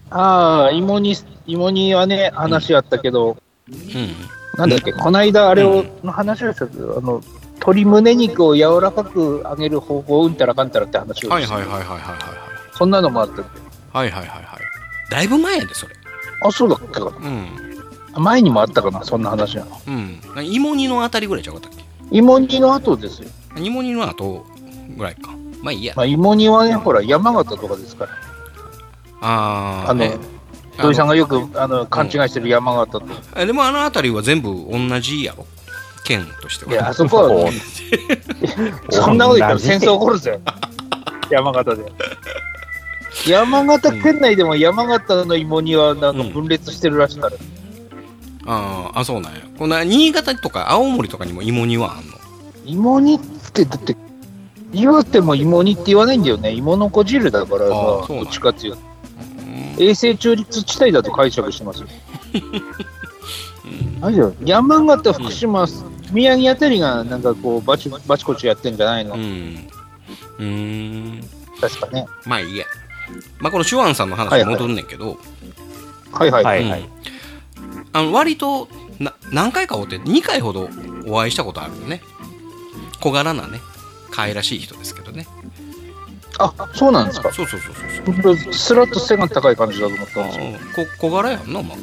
[0.10, 1.16] ああ、芋煮、
[1.48, 3.38] 芋煮はね、話あったけど、
[3.70, 4.16] うん。
[4.58, 7.22] なんだっけ、この間あれを、の話をしたけど、あの、
[7.56, 12.18] 鶏胸肉を柔らかく揚げる方法うんたらかんたらって話をはいしてはいはいはいはいはい。
[12.74, 13.44] そんなのもあったんで。
[13.94, 14.60] はいはいはいはい。
[15.12, 15.96] だいぶ前やで、それ。
[16.44, 18.24] あ、そうだっけかうん。
[18.24, 19.82] 前にもあったかな、そんな話なの。
[19.88, 20.20] うん。
[20.44, 21.84] 芋煮のあたりぐらいちゃうかったっけ？
[22.18, 23.30] 芋煮の後ですよ。
[23.58, 24.46] 芋煮の後
[24.98, 25.32] ぐらいか。
[25.62, 25.94] まあいいや。
[25.96, 28.12] まあ、芋煮はね、ほら、山形とかですから。
[29.22, 30.18] あーあのえ
[30.82, 33.04] 土井さんがよくあの勘違いしてる山形と。
[33.36, 35.46] えでもあのあたりは全部同じやろ？
[36.04, 36.90] 県としていや、は。
[36.90, 37.52] あそこは、
[38.90, 40.40] そんなこと言ったら戦争起こるぜ。
[41.30, 41.84] 山形で。
[43.28, 47.36] 山形県内でも山形の芋煮はなんか分裂してるらしいから、
[48.48, 52.12] あーあそうなんやこんな新潟とか青森とかにも芋煮はあんの？
[52.66, 53.20] 芋煮っ
[53.54, 53.96] てだって
[54.74, 57.74] 言うても芋煮って言わないんだよね芋の子汁だからさ
[58.08, 58.80] どっちかっていうと
[59.78, 61.88] 衛星中立地帯だと解釈してますよ。
[64.02, 65.68] あれだよ山形福島、
[66.12, 69.22] 宮城あたりがなんかこうバチバチコチやってんじゃないの、うん。
[70.40, 71.24] うーん。
[71.60, 72.06] 確かね。
[72.26, 72.66] まあいいや。
[73.40, 75.18] まあこのシュワンさんの話に戻るねんけど、
[76.12, 76.90] はいはい、はいはい。
[77.94, 78.68] あの割と
[79.00, 80.70] な何回か会うて2回ほど
[81.08, 82.02] お会いしたことあるよね。
[83.00, 83.60] 小柄なね。
[84.12, 85.26] 可愛らしい人ですけどね
[86.40, 87.32] あそうなんですか？
[87.32, 87.86] そうそうそうそう。
[88.06, 90.46] そう僕スラッと背が高い感じだと思ったんですよ。
[90.46, 91.78] うんこ小柄やんなまあ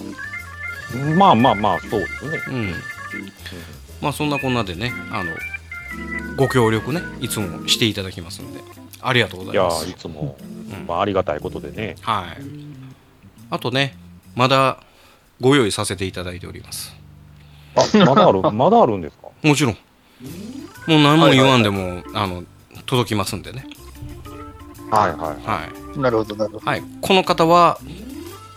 [1.15, 2.39] まあまあまあ、そうですね。
[2.49, 2.75] うん。
[4.01, 5.33] まあそんなこんなでねあの
[6.37, 8.61] ご協力ねいつもしていただきますので
[9.03, 10.87] ありがとうございやいますいつも、うん。
[10.87, 11.97] まあ、ありがたいことでね。
[12.03, 12.43] はい。
[13.51, 13.97] あとね
[14.35, 14.83] まだ
[15.41, 16.95] ご用意させていただいております。
[17.77, 19.29] あ、まだある、 まだあるんですか？
[19.43, 19.77] もちろん。
[20.87, 22.43] もう何も言わんでも、あの
[22.87, 23.67] 届きますんでね
[24.91, 25.45] はいはい。
[25.45, 25.99] はい。
[25.99, 26.67] なるほどなるほど。
[26.67, 27.79] はい、この方は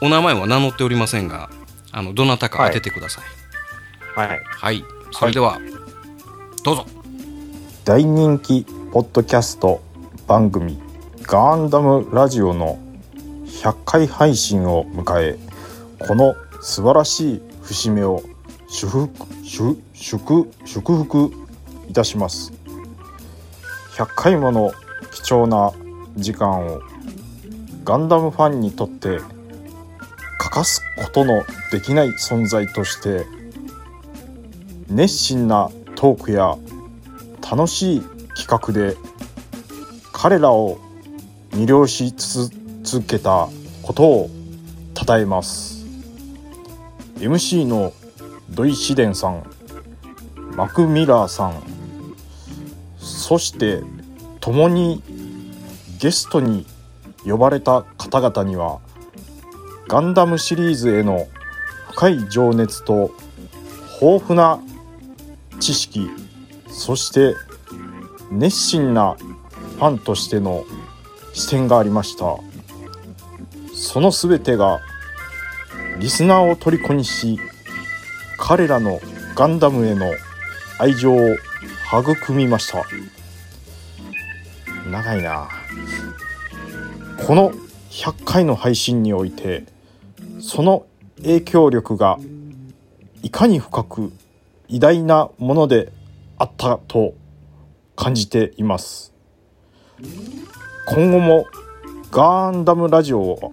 [0.01, 1.49] お名前は名乗っておりませんが
[1.91, 4.19] あのどなたか当ててください。
[4.19, 4.41] はい。
[4.43, 5.59] はい、それでは、
[6.63, 6.85] どうぞ。
[7.85, 9.81] 大人気ポッドキャスト
[10.27, 10.79] 番組
[11.23, 12.77] ガンダムラジオの
[13.45, 15.39] 100回配信を迎え
[15.99, 18.21] この素晴らしい節目を
[18.67, 19.11] 祝福
[19.43, 21.31] 祝祝祝福
[21.89, 22.53] いたします。
[23.95, 24.71] 100回もの
[25.11, 25.73] 貴重な
[26.15, 26.81] 時間を
[27.83, 29.19] ガンダムファンにとって
[30.39, 33.25] 欠かすことのできない存在として
[34.87, 36.57] 熱心なトークや
[37.49, 38.01] 楽しい
[38.35, 38.95] 企画で
[40.11, 40.79] 彼らを
[41.51, 43.49] 魅了し続けた
[43.81, 44.29] ことを
[44.95, 45.81] 称えます。
[47.21, 47.93] MC の
[48.49, 49.43] 土井紫伝さん
[50.55, 51.63] マクミラーさん
[52.97, 53.83] そして
[54.39, 55.03] 共に
[56.01, 56.65] ゲストに
[57.23, 58.79] 呼ばれた方々には
[59.87, 61.27] ガンダムシリーズへの
[61.91, 63.11] 深い情熱と
[64.01, 64.59] 豊富な
[65.59, 66.09] 知識
[66.67, 67.35] そして
[68.31, 70.65] 熱心なファンとしての
[71.33, 72.37] 視点がありました。
[73.75, 74.79] その全てが
[75.99, 77.39] リスナーを虜にし
[78.39, 78.99] 彼らの
[79.35, 80.11] ガンダムへの
[80.79, 82.85] 愛情を育みました。
[84.89, 85.60] 長いな。
[87.31, 87.53] この
[87.91, 89.63] 100回の配信において
[90.41, 90.85] その
[91.19, 92.19] 影響力が
[93.23, 94.11] いかに深く
[94.67, 95.93] 偉大なもので
[96.37, 97.13] あったと
[97.95, 99.13] 感じています。
[100.89, 101.45] 今後も
[102.11, 103.51] ガンダムラジオは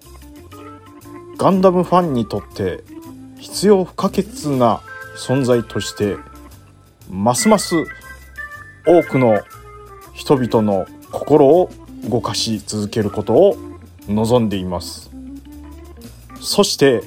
[1.37, 2.83] ガンダムファンにとって
[3.37, 4.25] 必要不可欠
[4.57, 4.81] な
[5.15, 6.17] 存在として
[7.09, 7.85] ますます
[8.85, 9.39] 多くの
[10.13, 11.71] 人々の心を
[12.09, 13.68] 動かし続けることを
[14.09, 15.09] 望んでいます
[16.41, 17.03] そして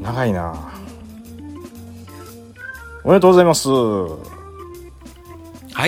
[0.00, 0.72] 長いな
[3.04, 4.18] おめでとうございますは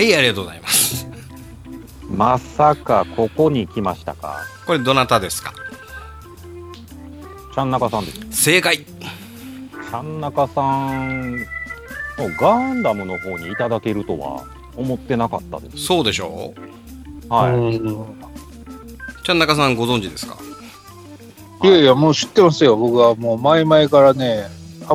[0.01, 1.07] いありがとうございます
[2.09, 4.43] まさかここに来ましたか？
[4.67, 5.53] これどなたですか？
[7.53, 8.43] ちゃんなかさんです。
[8.43, 11.45] 正解ちゃんなかさんの
[12.39, 15.77] ガンダムの方にいただけるとは思ってなかったです。
[15.85, 16.53] そうでしょ
[17.27, 17.81] うはい。
[19.25, 20.37] うんちゃん中さんご存知ですか？
[21.63, 22.75] いやいや、もう知ってますよ。
[22.75, 24.45] 僕はもう前々からね、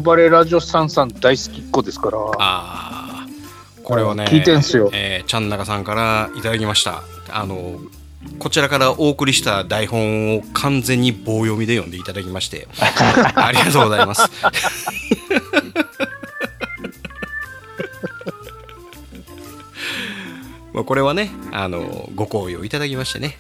[0.00, 2.18] 暴れラジオさんさん大好きっ子ですから。
[2.38, 3.26] ああ
[3.82, 4.88] これはね聞いてんすよ。
[4.92, 7.02] えーちゃん中さんからいただきました。
[7.32, 7.80] あの
[8.38, 12.68] こちらからお送りした台本を完全に棒読みで読んでいただきまして
[13.34, 14.22] ありがとうございます。
[20.72, 23.38] まあこれはねあのご好意をいただきましてね、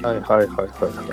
[0.00, 0.64] えはいはいはいは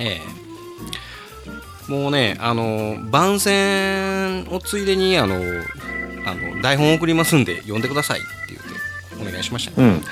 [0.02, 0.06] い。
[0.06, 10.04] ええもうね、あの番宣をついでにあのあの台本送りますんで読んでくださいって言ってお願いしました、ねうん。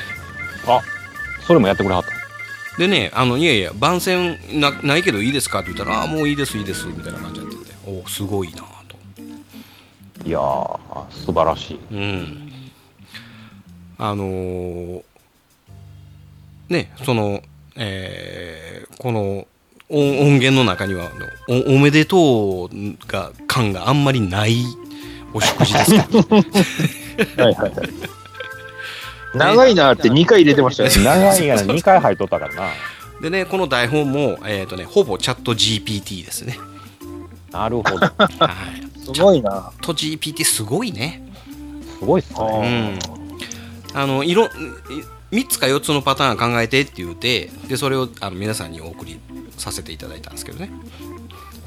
[0.71, 0.81] あ、
[1.47, 2.77] それもやってくれはった。
[2.77, 8.65] でね、あのいやいや、番宣なないけどいいですかって言ったら、ああ、もういいです、いいですみたいな感じになってて、おお、すごいなと。
[10.25, 11.79] いやー、素晴らしい。
[11.91, 12.51] うん。
[13.97, 15.03] あのー
[16.69, 17.41] ね、その、
[17.75, 19.47] えーこの
[19.89, 21.12] 音音源の中には
[21.47, 22.69] お、おめでとう
[23.07, 24.63] が感があんまりない
[25.33, 26.12] お食事ですはい
[27.38, 27.71] はいはい。
[29.36, 31.03] 長いなって2回入れてましたよね。
[31.03, 32.69] 長いが2回入っとったからな。
[33.21, 36.57] でねこの台本も、えーとね、ほぼチャット GPT ですね
[37.51, 37.97] なるほど。
[37.97, 39.51] はいすごいな。
[39.51, 41.23] チャット GPT すごいね
[41.99, 42.99] すごいっすあね。
[43.93, 44.49] うんあのいろ
[45.33, 49.19] 3つか4つのパターン考えてって言うてでそれをあの皆さんにお送り
[49.57, 50.69] させていただいたんですけどね、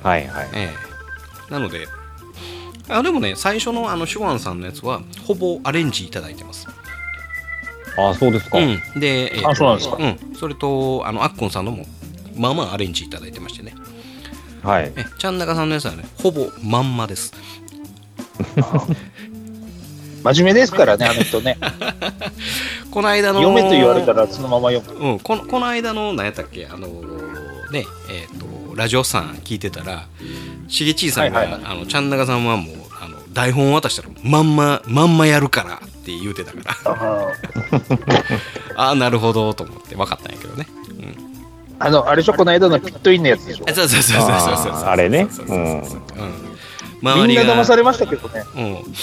[0.03, 0.49] はいはい。
[0.55, 0.73] え
[1.49, 1.53] え。
[1.53, 1.87] なので
[2.89, 6.69] あでもね最初のあのシュワンさんのやつはほぼアレンジいただいてます、
[7.99, 8.59] あ、そうですか。
[8.59, 9.97] うん、で、えーとあそうなんですか。
[9.97, 11.85] うん、それとあのあっこんさんのも
[12.37, 13.75] まあまあアレンジいただいてましてね。
[14.63, 14.93] はい。
[14.95, 15.05] え。
[15.19, 17.33] ちゃんなかさんのやつはねほぼまんまです
[20.35, 21.59] 真面目ですからね、あの人ね。
[22.91, 25.13] この間の読めと言われたらそのまま読む。
[25.13, 30.07] うん、このこの間の何やったっけあのーねえっ、とラジオさん聞いてたら
[30.69, 36.93] しげちいさんが、はいはいあのちゃんなかさんはもうあの台本渡したらまんままんまやるからって言うてたから。
[36.93, 37.33] あ
[38.89, 41.17] ああなるほどと思って分かったんやけどね、うん、
[41.79, 43.65] あの、あれでしょ、この間のピットインのやつでしょ。
[43.69, 43.75] あ。
[43.75, 44.73] そうそうそうそうそうそう。
[44.85, 45.27] あれね。
[45.31, 46.25] そうそうそうそうう。
[46.25, 46.47] ん
[47.03, 48.45] みん周りがな騙されましたけどね。
[48.55, 48.95] うん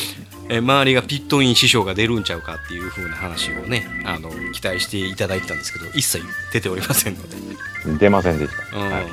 [0.50, 7.38] え周りがピットイン師匠が出るんちゃうかっていう風な話をねあの期待していただいてたんですけど一切出ておりませんので
[8.00, 8.78] 出ませんでした。
[8.78, 9.06] うんはい。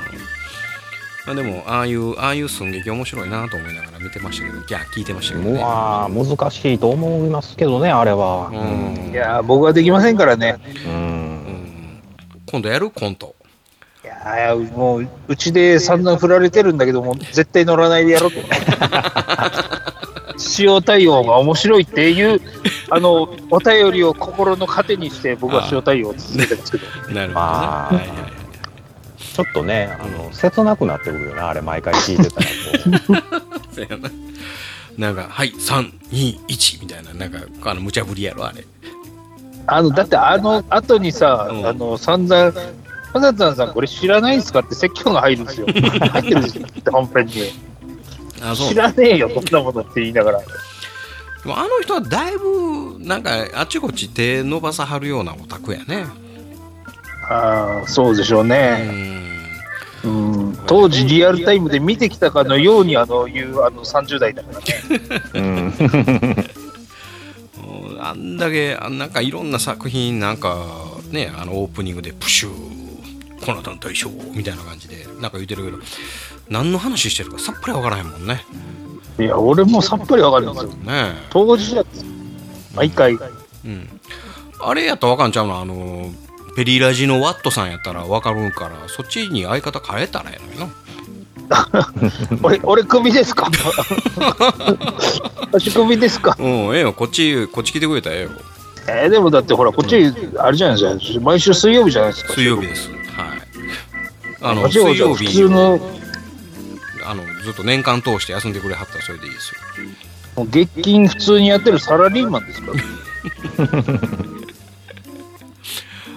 [1.27, 8.49] まあ、でもああいうああいう寸劇面白いなと思いながら見てましたけどいや聞いてましたけどね、まあ、難しいと思いますけどね、あれは。
[8.49, 10.57] うんいやー、僕はできませんからね。
[10.87, 10.93] うん。
[10.93, 12.03] うん
[12.51, 12.91] 今度やる？
[12.91, 13.37] コント
[14.03, 18.41] いやーもう、うちで散々振られてるんだけども、絶対乗らないでやろうと。
[20.41, 22.41] 使用対応が面白いっていう、
[22.91, 26.87] あの、お便りを心の糧にして、僕は塩対応を続けてるんですけど。
[26.87, 28.41] なるほどね、まあはいはいはい
[29.33, 33.21] ちょっとね、あの、切なくなってくるよね、あれ、毎回聞いてたら。
[33.21, 34.11] こ そうやな。
[34.99, 37.15] なんかはい321みたいな。
[37.15, 37.39] なんか
[37.71, 38.67] あの無茶ぶりやろあれ。
[39.67, 41.67] あの、だってあの後にさ、うん。
[41.67, 42.53] あの、散々、
[43.13, 45.67] パザタンさんこれ知らないんすかって説教が入るんですよ。
[45.73, 47.70] 入ってるんですよ、本編に。
[48.43, 50.39] あそう知らねえよ、そんなものって言いながら。
[50.41, 50.47] で
[51.45, 56.05] もあの人はだいぶなんかあっちこっち手伸ばさはるようなオタクやね
[57.31, 59.31] ああ、そうでしょううね。
[60.05, 66.47] んうん、当時リアルタイムで見てきたかのようにあのいうあの30代だからね。
[68.03, 70.57] あんだけあなんかいろんな作品なんか
[71.11, 75.79] ねあのオープニングでプシューこの大将みたいな感じでなんか言ってるけど
[76.51, 78.45] 何の話してるかさっぱりわからへんもんね。
[79.19, 80.73] いや、俺もさっぱりわかるんですよ。
[80.73, 81.85] ね当時だ
[82.75, 83.15] 毎回。
[83.15, 83.17] え、
[83.67, 83.89] うん、
[84.61, 86.11] あれやったらわかんちゃうのあの
[86.57, 90.69] ペリラジのワットさんやったらわかるからそっちに相方変えたらええのにな
[92.43, 93.51] 俺、俺クビですか？
[95.53, 96.37] 私クビですか？
[96.39, 96.93] うんええよ。
[96.93, 98.31] こっちこっち来てくれたらええよ。
[98.89, 99.97] えーでもだってほら、こっち、
[100.39, 101.21] あれじゃないですか。
[101.21, 102.33] 毎週水曜日じゃないですか。
[102.35, 102.89] 水曜日です。
[102.89, 102.99] はい。
[104.43, 105.81] あの水曜日普通の、
[107.05, 109.61] あのずっと年間通して休んでくれはったらそれでいいですよ
[110.37, 112.75] もう月金普通にやってるサラリーマンですから。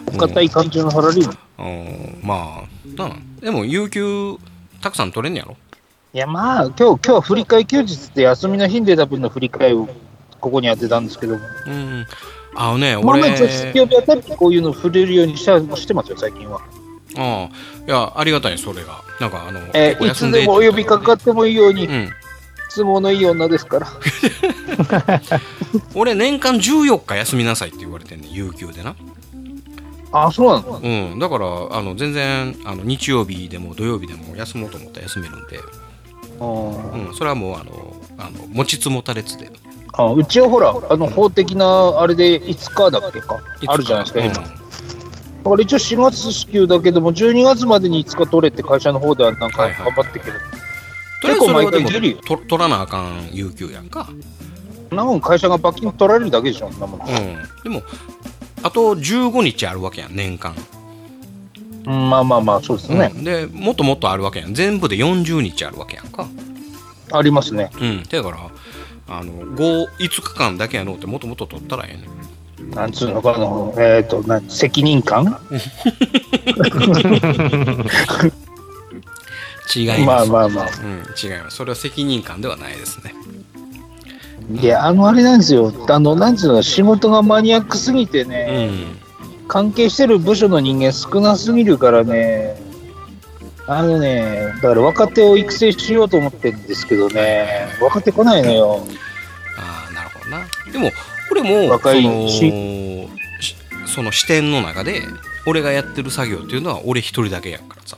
[0.07, 1.67] お堅い感じのサラリーマン。
[1.67, 4.37] うんまあなあでも有給
[4.81, 5.57] たくさん取れんねやろ？
[6.13, 9.89] いや、まあ、今日、今日は振り替え休日って休みの日に出た分の振り替えを
[10.39, 11.43] ここに当てたんですけども。
[11.65, 12.05] うん
[12.55, 16.61] あのねまあ、俺、まあ、水曜日あたりこういうの触れるようにしたしてますよ、最近は。
[17.17, 17.49] ああ
[17.87, 22.09] いやありがたいそれがなんかあの、えーいつででもお呼びかかってもいいように、うん。
[22.75, 23.87] 都合のいい女ですから。
[25.95, 28.95] 俺年間14日休みなさいって言われてんねん有給でな。
[30.11, 30.79] あ、そうなの？
[30.83, 31.19] うん。
[31.19, 35.59] だからあの全然あの日曜日でも土曜日でも休もうと思ったら休めるんで、
[36.39, 39.49] うんうん、それはもうあのあの持ちつ持たれつで。
[39.93, 44.62] あうちはほら、あの法的なあれで5日だっけか、あるじゃないですか、今。
[45.43, 50.33] だから一応4月支給だけども、12月までに5日取れって会社の方ではなんか頑張ってくれ
[51.21, 54.09] 結構毎回取らなあかん有給やんか。
[54.91, 57.01] なもん会社が罰金取られるだけでしょ、なもん。
[57.01, 57.37] うん。
[57.63, 57.81] でも
[58.61, 60.55] あと15日あるわけやん年間。
[61.85, 63.11] うん、まあまあまあ、そうですね。
[63.13, 63.23] うん。
[63.23, 64.53] でもっともっとあるわけやん。
[64.53, 66.27] 全部で40日あるわけやんか。
[67.11, 67.69] ありますね。
[67.79, 68.03] うん。
[68.03, 68.37] だから
[69.09, 72.32] あの5 5日間だけやのうってもっともっと取ったらええねん
[72.73, 75.37] なんつうのかな、えっ、と、な責任感？
[79.75, 80.05] 違います。
[80.05, 80.69] まあまあまあ。
[80.83, 81.57] うん、違います。
[81.57, 83.13] それは責任感ではないですね。
[84.61, 85.73] いや、あの、あれなんですよ。
[85.87, 89.03] あの、なんつうの、仕事がマニアックすぎてうね、ん。
[89.47, 92.55] 関係してる部署の人間少なすぎるからね、
[93.67, 98.85] あのね、だから若手を育成しようと思ってるんですけどね、若手来ないのよ。
[99.57, 100.45] ああなるほどな。
[100.71, 100.91] でも
[101.33, 102.53] これも若いそのし。
[103.87, 105.01] その視点の中で
[105.45, 107.97] 俺がやってる作業っていうのは俺一人だけやからさ、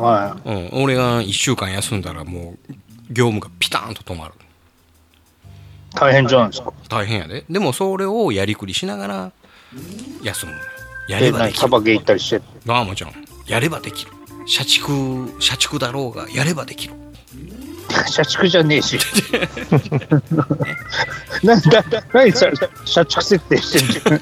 [0.00, 2.72] はうん、俺が1週間休んだらもう
[3.10, 4.34] 業務がピターンと止まる。
[4.34, 5.96] い。
[5.96, 6.72] 大変じゃないですか。
[6.88, 7.44] 大変やで。
[7.48, 9.32] でもそれをやりくりしながら
[10.22, 10.52] 休む。
[11.08, 11.60] やで、ればできる。
[11.60, 12.42] 何サバゲー行ったりして。
[12.68, 13.14] ああもちろん。
[13.46, 14.12] やればできる。
[14.46, 16.94] 社畜社畜だろうがやればできる
[18.06, 18.98] 社畜じゃねえし。
[21.42, 22.52] なんだ、何それ、
[22.84, 24.20] 社畜設定してんじゃん。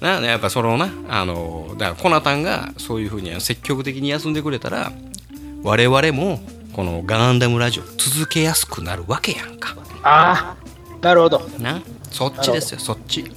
[0.20, 4.92] なやっぱそのなあのだからコナタンがそういうふうに積極的に休んでくれたら
[5.62, 6.40] 我々も
[6.72, 11.46] このガンダムラジオ続けやすくなるわけやんかああ、なるほど。
[11.58, 13.30] なそっちですよそっち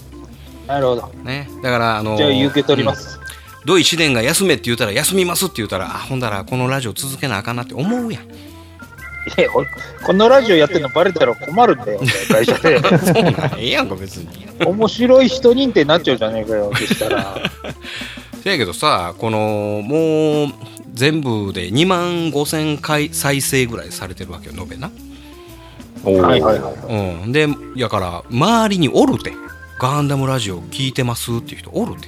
[0.66, 1.12] なるほど。
[1.24, 3.18] ねだからあのじゃあ、受け取ります。
[3.18, 3.24] うん
[3.66, 8.28] 土井紫伝が休めって言ったら休みますって言ったらあほんだらこのラジオ続けなあかんなって思うやん
[9.38, 9.68] いや、俺
[10.06, 12.00] このラジオやってるのバレたら困るんだよ、
[12.30, 12.80] 会社で。
[12.80, 14.28] そうなんええやんか別に。
[14.66, 17.36] 面白い人認定になっちゃうじゃねえかよ、そしたら。
[18.44, 20.48] せやけどさこのもう
[20.94, 24.92] 全部で2万5千回再生ぐらいされてるわけよ延べな。
[26.04, 26.74] はいはいはい。
[27.24, 27.32] うん。
[27.32, 27.48] で
[27.78, 29.32] やから周りにおるて。
[29.80, 32.08] ガンダムラジオ聞いてますっていう人おるて。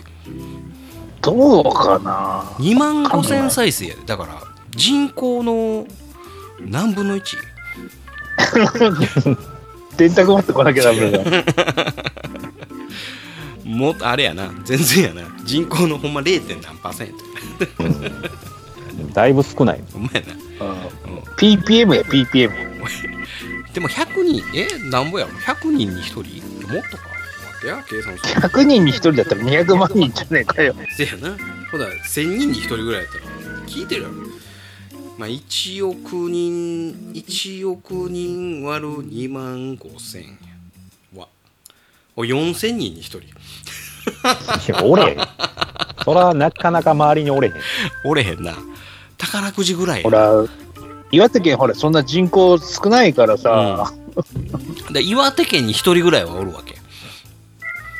[1.22, 2.44] どうかな。
[2.60, 4.02] 2万5千再生やで。
[4.06, 4.42] だから
[4.72, 5.86] 人口の
[6.60, 7.38] 何分の 1?
[9.98, 11.24] 電卓持ってこなきゃダメだよ。
[13.66, 16.62] もっとあれやな全然やな人口のほんま 0.
[16.62, 17.08] 何パーセン
[19.08, 19.14] ト？
[19.14, 19.84] だいぶ少ない。
[19.92, 20.28] ほんまやな
[20.66, 22.52] うん PPM や、PPM。
[23.74, 24.68] でも100人え？
[24.90, 26.22] なんぼやろ？100人に1人？
[26.68, 30.76] もっとか待ってや計算する100人に1人だったら200万人じゃねえかよ。
[30.96, 31.36] せやな
[31.72, 33.24] ほだ1000人に1人ぐらいやったら
[33.68, 34.14] 聞いてるやろ
[35.18, 40.38] まあ1億人1億人割る2万5千
[41.16, 41.28] は
[42.16, 43.20] お4000人に1人。
[43.22, 43.26] い
[44.68, 45.18] やおれへん。
[46.04, 47.54] そら、なかなか周りにおれへん。
[48.06, 48.54] おれへんな。
[49.18, 50.04] 宝くじぐらいや。
[50.04, 50.46] ほら、
[51.12, 53.92] 岩手県ほら、そんな人口少ないからさ、
[54.92, 56.76] で岩手県に1人ぐらいはおるわけ。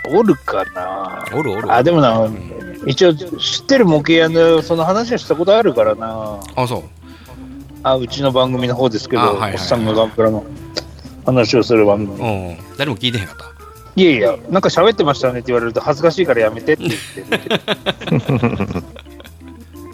[0.10, 1.26] おるかな。
[1.34, 1.74] おるおる。
[1.74, 2.56] あ、でもな、ん。
[2.86, 6.40] 一応知ってる模型屋のその話はしたことあるからな。
[6.56, 6.84] あそう
[7.86, 10.44] あ、うちの番組の方ですけど、あはいはいはいおっさんがガンプラの
[11.24, 12.20] 話をする番組。
[12.20, 13.46] うん誰も聞いてへんかった
[13.96, 18.86] いやいや、なんか喋ってましたねって言われると恥ずかしいからやめてって言って。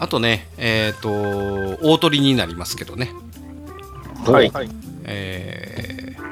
[0.00, 1.10] あとねえっ、と
[1.82, 3.12] 大鳥になりますけどね
[4.26, 4.50] はい。
[5.04, 6.22] えー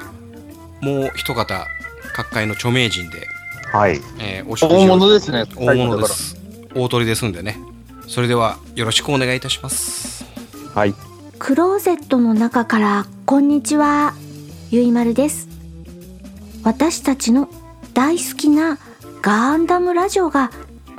[0.81, 1.67] もう一方
[2.13, 3.27] 各界の著名人で、
[3.71, 4.01] はい。
[4.17, 5.45] えーお大物ですね。
[5.55, 6.35] 大物です
[6.73, 7.59] 大鳥ですんでね
[8.07, 10.25] それではよろしくお願いいたします
[10.73, 10.95] はい。
[11.43, 14.13] クローゼットの中からこんにちは。
[14.69, 15.49] ゆいまるです。
[16.63, 17.49] 私たちの
[17.95, 18.77] 大好きな
[19.23, 20.51] ガンダムラジオが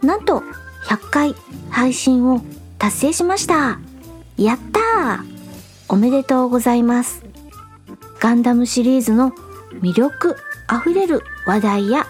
[0.03, 0.43] なんと
[0.87, 1.35] 100回
[1.71, 2.43] 配信を
[2.77, 3.79] 達成しました。
[4.37, 5.25] やったー。
[5.89, 7.25] おめでとうございます。
[8.19, 9.31] ガンダムシリーズの
[9.81, 10.37] 魅力
[10.67, 12.09] あふれる話題や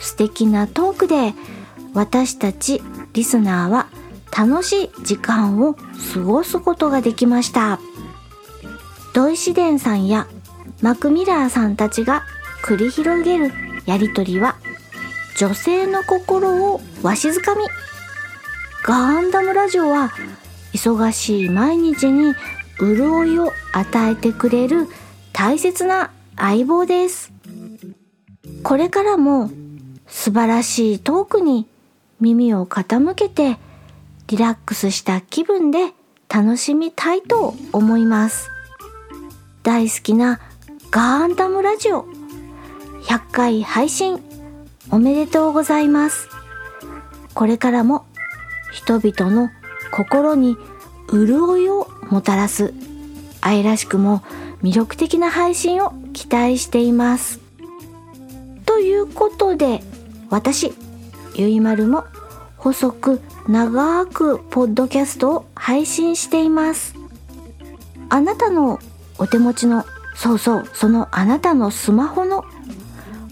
[0.00, 1.34] 素敵なトークで
[1.92, 2.80] 私たち
[3.12, 3.88] リスナーは
[4.36, 7.78] 楽しい時間を過ごすことができました。
[9.12, 10.26] 土井紫伝さんや
[10.82, 12.24] マクミラーさんたちが
[12.64, 13.52] 繰り広げる
[13.86, 14.56] やりとりは
[15.38, 17.64] 女性の心をわしづかみ。
[18.82, 20.12] ガンダムラジオは
[20.72, 22.34] 忙しい毎日に
[22.78, 24.88] 潤いを与えてくれる
[25.32, 27.32] 大切な相棒です。
[28.64, 29.50] これからも
[30.06, 31.66] 素晴らしいトークに
[32.20, 33.58] 耳を傾けて
[34.34, 35.92] リラックスした気分で
[36.28, 38.50] 楽しみたいと思います。
[39.62, 40.40] 大好きな
[40.90, 42.04] ガンダムラジオ。
[43.04, 44.20] 100回配信。
[44.90, 46.28] おめでとうございます。
[47.32, 48.06] これからも
[48.72, 49.50] 人々の
[49.92, 50.56] 心に
[51.08, 52.74] 潤いをもたらす。
[53.40, 54.24] 愛らしくも
[54.64, 57.38] 魅力的な配信を期待しています。
[58.66, 59.80] ということで
[60.28, 60.72] 私
[61.36, 62.04] ゆいまるも
[62.64, 66.94] 細く長くポッドキャストを配信しています。
[68.08, 68.78] あなたの
[69.18, 69.84] お手持ちの
[70.14, 72.42] そうそうそのあなたのスマホの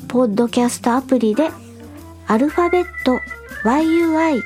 [0.08, 1.48] ポッドキャストアプリで
[2.26, 3.20] アルファベット
[3.64, 4.44] YUIMARU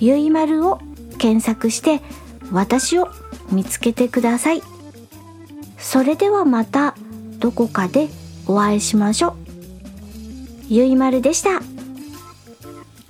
[0.00, 0.80] ゆいまるを
[1.18, 2.00] 検索して
[2.50, 3.08] 私を
[3.52, 4.62] 見つけてください。
[5.78, 6.96] それではまた
[7.38, 8.08] どこかで
[8.48, 9.45] お会いしましょう。
[10.68, 11.50] ゆいまるでした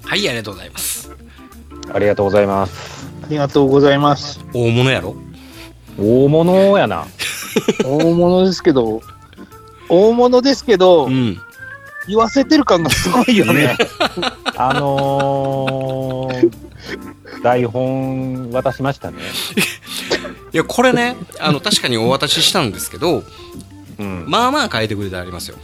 [0.05, 1.07] はいありがとうございます
[1.93, 3.07] ありがとうございます。
[3.23, 4.45] ありがとうございます。
[4.53, 5.15] 大物やろ？
[5.99, 7.07] 大物やな。
[7.85, 9.01] 大物ですけど、
[9.89, 11.41] 大物ですけど、うん。
[12.09, 13.77] 言わせてる感がすごいよね。
[14.57, 16.51] あのー、
[17.43, 19.19] 台本渡しましたね。
[20.53, 23.25] いや、これね、あの、確かにお渡ししたんですけど、
[23.99, 24.25] うん。
[24.29, 25.57] まあまあ変えてくれてありますよ。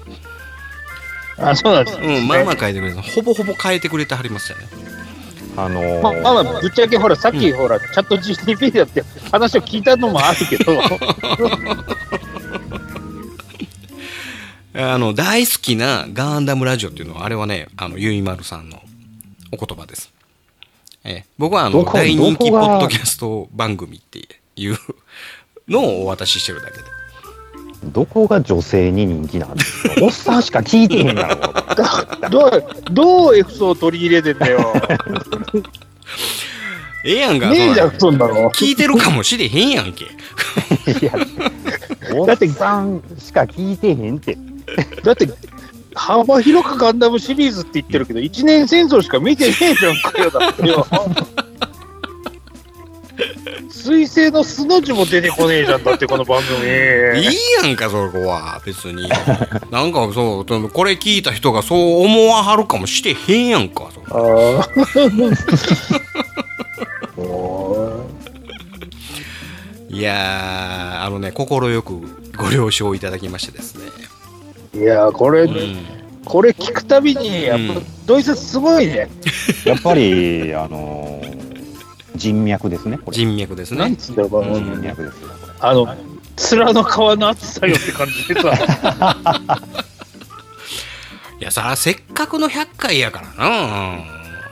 [1.51, 2.18] あ、そうなんですね。
[2.18, 4.66] うん、まあまあ変えてくれて、ほぼほぼ変えてくれてはりましたね。
[5.57, 10.80] あのーまあ、まあまあ、ぶっちゃけほら、さっきほら、チャット GTP だって話を聞いたのもあるけど、
[14.74, 18.82] あの、大好きなガンダムラジオっていうのは、あれはね、あの、ゆいまるさんの
[19.51, 20.12] お言葉です。
[21.05, 24.20] ええ僕はあの大人気ポッドキャスト番組って
[24.55, 24.78] いう
[25.68, 26.84] のをお渡ししてるだけで。
[27.85, 31.53] どこが女性に人気なんですかおっさんしか聞いてへんやろ。
[32.30, 34.72] どう、どう F 層取り入れてんだよ。
[37.05, 38.51] ええやんか、ねえじゃん、そんなそんなの。
[38.51, 40.05] 聞いてるかもしれへんやんけ。
[40.05, 40.09] い
[41.05, 41.12] や、
[42.14, 44.39] おっさんしか聞いてへんって。
[45.03, 45.28] だって、
[45.95, 50.87] 幅広くガンダムシリーズって言ってるけど、一年戦争しか見てねえじゃんかよ、だってよ。
[53.71, 56.61] 水星の素の字も出てこねえじゃん、だってこの番組。
[57.21, 57.27] いい
[57.63, 58.61] やんか、そこは。
[58.65, 59.09] 別に。
[59.71, 63.91] なんかそう、これ聞いた人がそう思わはるかもしれへんやんか。
[64.11, 64.69] あ
[69.91, 72.01] いやー、あのね、心よく
[72.37, 73.85] ご了承いただきましてですね。
[74.75, 75.85] ういや、これ、うん。
[76.25, 79.11] これ聞くたびに、やっぱうん、ドイツすごいね。
[79.67, 81.41] やっぱり、あのー
[82.23, 83.01] 人脈ですね。
[83.11, 83.97] 人脈ですね。
[83.97, 84.14] 人
[84.81, 85.16] 脈です。
[85.59, 85.87] あの、
[86.37, 88.53] 面の皮の厚さよって感じでさ。
[91.41, 93.99] いやさ、せっかくの100回やからな。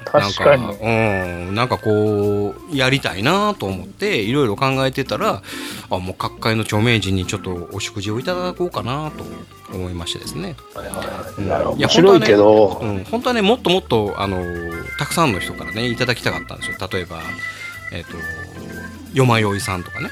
[0.04, 5.40] 確かになんか、うん、なんかこう、やりたいなと思って、いろいろ考えてたら、
[5.88, 9.24] あ、もう各界の著名人にちょっとお食事をいただこうかなと
[9.72, 10.56] 思いましてですね。
[11.36, 14.42] うんいやいや面白いけど、うん、本当はね、もっともっと、あの
[14.98, 16.76] たくさんの人からね、いただきたかったんですよ。
[16.92, 17.20] 例えば、
[17.92, 18.16] えっ、と、
[19.12, 20.10] よまよいさんとかね。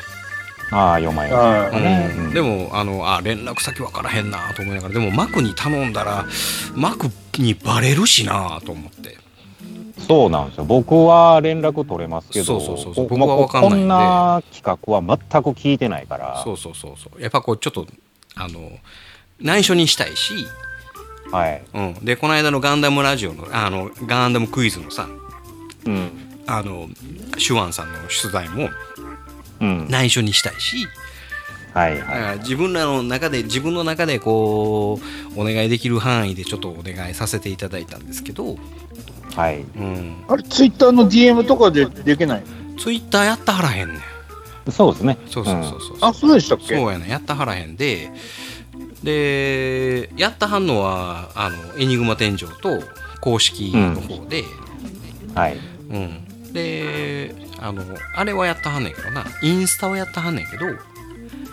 [0.71, 2.35] ああ、読まあうんねうん。
[2.35, 6.27] でもあのあ連絡先分からへんなと思いながらでもマクに頼んだら
[6.75, 7.09] マク
[7.39, 9.17] にバレるしなと思って。
[10.07, 10.65] そうなんですよ。
[10.65, 13.09] 僕は連絡取れますけど、そうそうそうそう。
[13.09, 13.79] こ僕は分かんないんで。
[13.81, 17.21] こんな企画は全く聞いてないから、そうそうそうそう。
[17.21, 17.87] やっぱこうちょっと
[18.37, 18.71] あの
[19.41, 20.35] 内緒にしたいし、
[21.33, 21.63] はい。
[21.75, 25.09] うん、でこの間のガンダムラジオのあのガンダムクイズのさ
[25.85, 26.28] うん。
[26.49, 26.89] あの
[27.37, 28.71] シュワンさんの出題も
[29.61, 29.87] うん。
[29.89, 30.87] 内緒にしたいし
[31.75, 34.99] はい自分らの中で自分の中でこ
[35.37, 38.59] うお願いできる範囲でちょっとお願いさせていただいたんですけど、い。
[39.37, 39.61] はい。
[39.61, 42.43] うん、あれ、ツイッターの DM とかでできない
[42.79, 44.73] ツイッターやったはらへんねん。
[44.73, 45.19] そうですね。
[45.27, 46.77] そうそうそうそう、あ、そうでしたっけ？
[46.77, 48.11] そうやねやったはらへんで。
[49.03, 52.81] でやったはんのはあのエニグマ天井と
[53.21, 55.35] 公式の方で、うん。
[55.35, 55.59] はい。
[55.91, 56.28] うん
[56.59, 57.83] であの
[58.15, 59.25] あれはやったはんねんけどな。
[59.43, 60.67] インスタはやったはんねんけど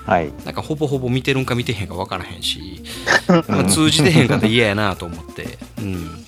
[0.06, 0.32] はい。
[0.46, 2.84] なんかほぼほぼ見てるんか見てへんか分からへんし、
[3.48, 6.26] まあ、通じてへんかったら嫌やなと思って、うん、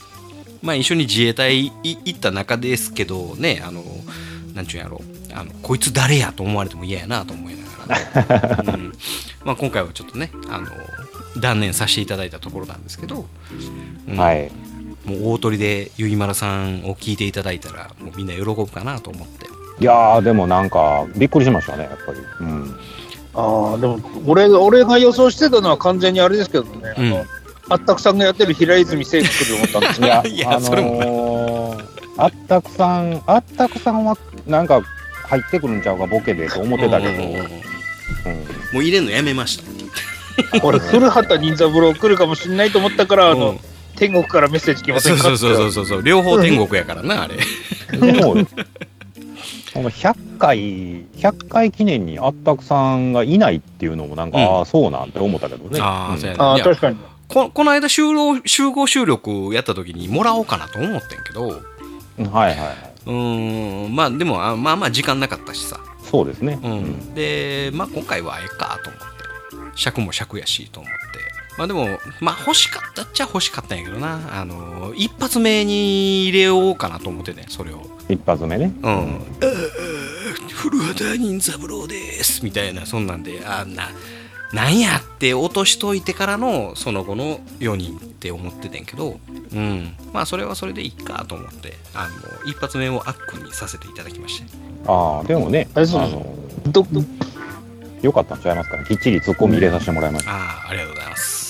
[0.62, 3.84] まあ一緒に自衛隊い行った中ですけどねあの
[4.54, 5.02] なんちゅうんやろ。
[5.34, 8.74] あのこいつ誰やと思われても嫌やなと思いながら、ね。
[8.74, 8.94] うん。
[9.46, 10.68] まあ、今回はちょっとねあの
[11.40, 13.28] 断念させていただいたところなんですけど、
[14.08, 14.18] うん。
[14.18, 14.52] はい。
[15.08, 19.48] もう大鳥でゆいまるさんを聞いていただいたらもうみんな喜ぶかなと思って。
[19.80, 22.20] いやー、でもなんか、びっくりしましたね、やっぱり。
[22.42, 22.80] うん。
[23.36, 27.10] ああ、でも俺が、俺が予想してたのは完全にあれですけどね、あうん。
[27.12, 27.26] の、
[27.70, 30.08] あったくさんがやってる平泉聖子と思ったんですよ。
[30.08, 31.84] いや、 いやあそれものー、
[32.18, 34.82] あったくさん、あったくさんは、なんか、
[35.28, 37.34] 入ってくるんちゃうか、ボケでと思ってたけど、うん
[38.74, 39.64] もう入れんのやめました。
[40.64, 43.60] 俺、古畑任三郎来るかもしれないと思ったから、あの、うん
[43.98, 47.38] 天国からメッセージ来ませんかそうそうそうそうそう両方天国やからなあれ。
[47.98, 48.36] でも、
[49.74, 54.58] この100回、100回記念にあったくさんがいないっていうのも、なんか、うん。
[54.60, 55.80] ああ、そうなんて思ったけどね。
[55.80, 55.84] うん。
[55.84, 56.98] あうやあ確かに。
[57.28, 61.48] ここの間集合集合収録やった時にもらおうかなと思ってんけど。
[61.48, 62.78] はいはいはい。
[63.06, 65.80] うーんまあでもあまあまあ時間なかったしさ、
[66.10, 66.60] そうですね。
[66.64, 67.14] うん。
[67.16, 69.08] でまあ今回はええかと思って。
[69.76, 71.27] 尺も尺やしと思って
[71.58, 74.40] まあでもまあ欲しかったっちゃ欲しかったんやけどな。
[74.40, 77.86] あの一発目に入れようかなと思ってねそれを。
[78.10, 78.72] 一発目ね。
[78.84, 79.26] うん、
[80.54, 83.90] 古畑任三郎ですみたいなそんなんであんな
[84.54, 89.20] なんやって落としといてからのその後の4人って思っててんけど、
[89.54, 94.68] うん、まあそれはそれでいいかと思ってあの一発目をアックにさせていただきまして。
[94.86, 96.36] ああ、でもね、ああれそうの、
[96.68, 96.86] ど、
[98.02, 98.86] よかったんちゃいますかね。
[98.86, 100.32] きっちりツッコミ入れさせてもらいました。
[100.32, 100.36] あ
[100.66, 101.47] あありがとうございます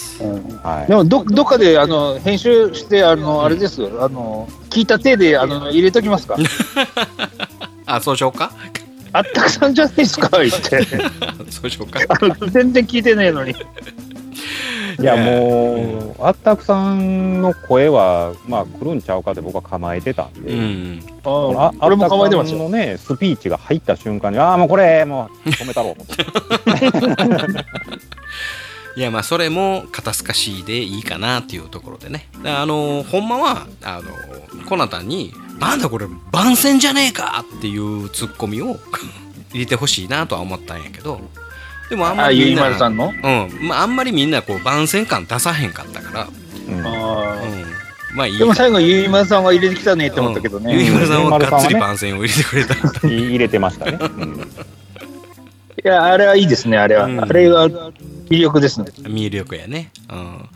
[0.63, 0.87] はい。
[0.87, 6.35] でもど、どっかであの編集して、あのあれですよ、あの聞いた手であの入れときますか？
[7.85, 8.51] あそうしようか？
[9.13, 10.85] あったくさんじゃないですか、言って。
[11.49, 11.99] そうしようか。
[12.49, 13.55] 全然聞いてねえのに。
[14.99, 21.03] いやもう、あったくさんの声は、まあ、来るんちゃうかって僕は構えてたんで、うん。
[21.23, 26.25] あ俺も構えてまのね、スピーチが入った瞬間に、ああ、もうこれ、もう止めたろう思って。
[28.97, 32.27] いやまあそれも肩透かしでいいかなっていうところでね。
[32.43, 38.79] あのほんまはあのコナタンに「なんだこれ番宣じゃねえか!」っていうツッコミを
[39.53, 41.21] 入れてほしいなとは思ったんやけど。
[41.91, 43.13] でもあんまあ、ゆいりみんなまるさんの？
[43.13, 43.27] う
[43.63, 43.67] ん。
[43.67, 46.27] まあ、あんまりみんなこう番宣感出さへんかったから、
[46.67, 46.85] うん。
[46.85, 46.93] あうん。
[46.95, 47.65] ー、
[48.15, 50.67] まあいいでも最後、ゆいまるさんは入れてきたねって思ったけどうん。
[50.69, 50.89] ゆいね。
[50.91, 52.75] まるさんはがっつり番宣を入れてくれた
[53.07, 53.99] 入れてましたね。
[54.01, 54.49] うん
[55.87, 57.05] いや、あれはいいですね、あれは。
[57.05, 57.67] うんあれは
[58.29, 58.87] 魅力ですね。
[59.03, 59.91] 魅力やね。
[60.09, 60.49] うん。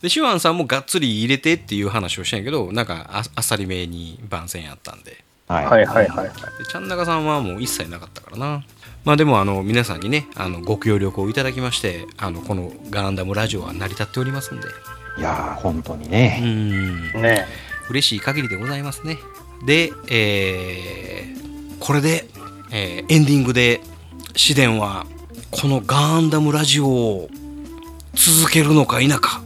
[0.00, 5.24] で、シュワンさんもがっつり入れてっていう話をしたんやけど、なんかああっさりめに番宣やったんで。
[5.48, 6.28] はいはいはいはい。
[6.28, 6.32] で、
[6.70, 8.64] ちゃんなかさんはもう一切なかったからな。
[9.04, 14.66] まあでもあの皆さんにねあのご協力をいただきましてあのこのガンダムラジオは成り立っておりますんで
[15.16, 16.40] いやー、本当にうね。
[16.40, 17.46] んね
[17.88, 19.16] 嬉しい限りでございますね
[19.64, 22.26] で、えーこれで、
[22.72, 23.80] えーエンディングで
[24.36, 25.06] 紫電は
[25.50, 27.28] このガンダムラジオを
[28.14, 29.40] 続けるのか否か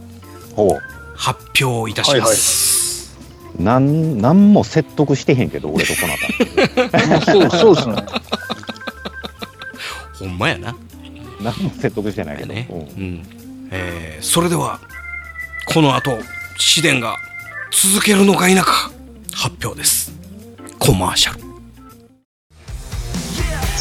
[0.53, 0.77] ほ
[1.15, 3.17] 発表いたします、
[3.57, 3.63] う。
[3.63, 7.21] なん、なんも説得してへんけど、俺とこなた。
[7.31, 7.95] そうそうですね。
[10.19, 10.75] ほんまやな
[11.39, 12.53] 何も説得してないけど。
[12.53, 13.25] ね、ううんん
[13.71, 14.79] えーそれでは
[15.65, 16.11] この後
[16.53, 17.15] 紫電が
[17.71, 18.91] 続けるのか否か
[19.33, 20.11] 発表です
[20.77, 21.50] コマーシャル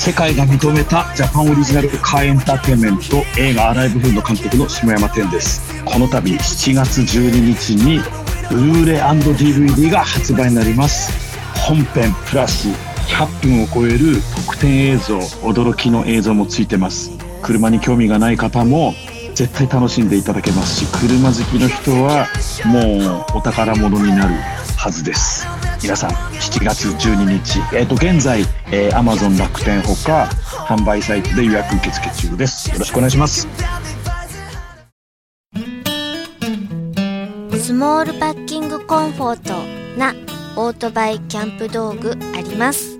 [0.00, 5.84] 世界が認めたジャパンオリジナルカーエンターテインメント映画アライブフード監督の下山天です。
[5.84, 8.00] この度7月12日に
[8.48, 11.12] ブルーレイ &DVD が発売になります。
[11.54, 12.68] 本編プラス
[13.08, 17.10] 100分を超える特典映像驚きの映像もついてます。
[17.42, 18.94] 車に興味がない方も
[19.34, 22.26] 絶対楽しんでいただけますし車好きの人は
[22.64, 24.34] もうお宝物になる
[24.78, 25.46] はずです。
[25.82, 30.28] 皆さん7月12日、えっと現在、えー、Amazon 楽天ほか
[30.68, 32.70] 販売サイトで予約受付中です。
[32.70, 33.48] よろしくお願いします。
[37.58, 40.14] スモールパッキングコンフォートな
[40.56, 42.98] オートバイキャンプ道具あります。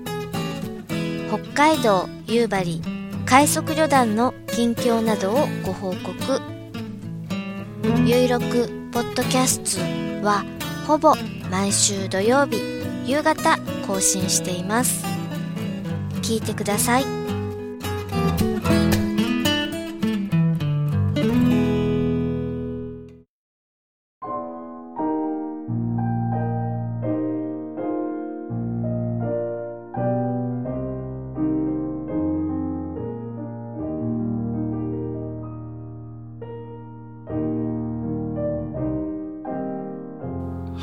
[1.29, 2.81] 北海道夕張
[3.25, 6.41] 快速旅団の近況などをご報告。
[8.05, 10.43] ゆいろくポッドキャストは
[10.91, 11.15] ほぼ
[11.49, 12.59] 毎週土曜日
[13.05, 15.05] 夕方更新しています。
[16.21, 17.20] 聞いてください。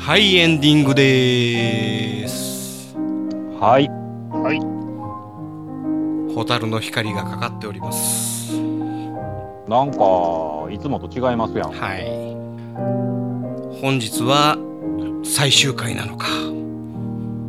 [0.09, 2.95] はいエンディングです
[3.59, 3.87] はい。
[6.33, 8.53] 蛍の光がかかっております
[9.67, 11.71] なんか、いつもと違いますやん。
[11.71, 12.05] はい
[13.79, 14.57] 本日は
[15.23, 16.25] 最終回なのか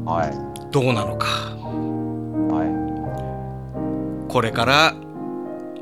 [0.05, 0.71] はい。
[0.71, 1.29] どうなのか
[2.51, 2.67] は
[4.29, 4.95] これから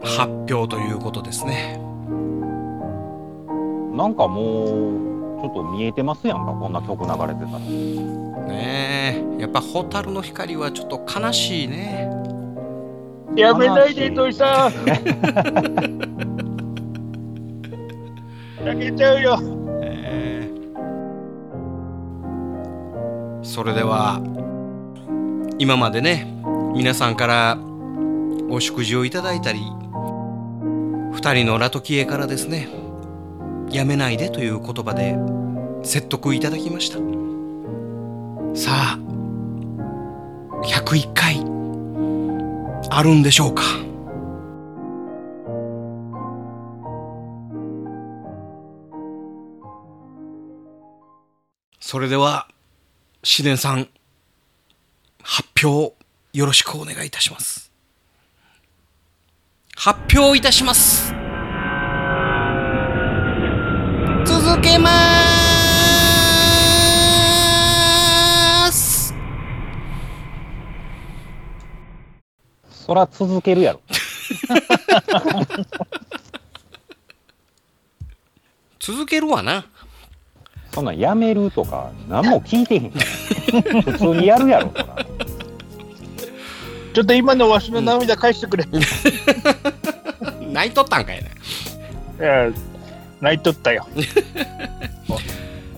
[0.05, 1.81] 発表ということですね
[3.93, 3.97] い。
[3.97, 5.08] なんかもう、
[5.41, 7.59] ちょっと見えてますやんか、こんな曲流れてたら。
[7.59, 12.11] ねえやっぱ蛍の光はちょっと悲しいね
[13.37, 14.73] やめないで、糸井さん。
[18.65, 19.39] 泣けちゃうよ。
[19.83, 20.59] えー
[23.45, 24.21] それでは
[25.59, 26.27] 今までね
[26.75, 27.59] 皆さんから
[28.51, 29.61] お食事をいただいたり
[31.13, 32.69] 二人のラトキエからですね
[33.71, 35.17] やめないでという言葉で
[35.83, 36.99] 説得いただきました。
[38.59, 38.99] さあ
[40.65, 41.45] 101回
[42.91, 43.63] あるんでしょうか？
[51.81, 52.49] それでは
[53.23, 53.89] 紫伝さん
[55.23, 55.95] 発表
[56.33, 57.71] よろしくお願いいたします。
[59.77, 61.18] 発表いたします。
[64.59, 64.91] 続けま
[68.73, 69.15] す
[72.69, 73.81] そら続けるやろ。
[78.81, 79.65] 続けるわな
[80.73, 83.05] そんなんやめるとか、何も聞いてへんから。
[83.83, 85.07] 普通にやるやろ、そら。
[86.95, 88.65] ちょっと今のわしの涙返してくれ。
[90.51, 91.31] 泣いとったんかいね
[92.19, 92.51] いや、
[93.21, 93.87] 泣いとったよ。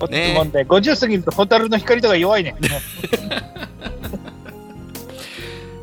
[0.01, 2.55] お つもんで、50過ぎると蛍の光とか弱いね。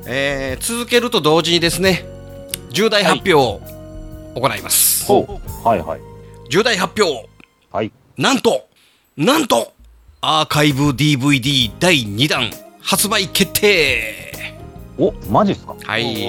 [0.10, 2.06] えー続けると同時にですね
[2.72, 3.60] 重大発表を
[4.36, 5.80] 行います、はい。
[5.82, 6.00] はい。
[6.50, 7.28] 重大発表。
[7.72, 7.92] はい。
[8.18, 8.68] なんと
[9.18, 9.74] なんと
[10.22, 12.50] アーカイブ DVD 第2弾
[12.82, 14.32] 発売決定。
[14.98, 15.76] お、マジっすか？
[15.84, 16.28] はい。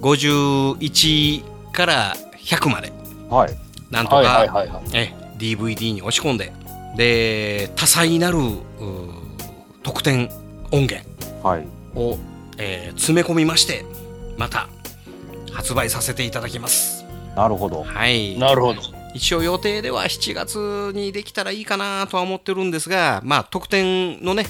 [0.00, 2.90] 51から100まで。
[3.28, 3.50] はい。
[3.90, 6.52] なんとか、はいはいはいはいえ DVD に押し込んで
[6.96, 8.38] で多彩なる
[9.82, 10.28] 特典
[10.70, 11.00] 音源
[11.42, 11.66] はい。
[11.94, 12.18] を、
[12.58, 13.84] えー詰め込みまして
[14.36, 14.68] また
[15.52, 17.82] 発売させていただきますなるほど。
[17.82, 18.80] はいなるほど。
[19.14, 24.44] 一応予定では7月にできたらいいかなとは思ってるんですがまあ特典のね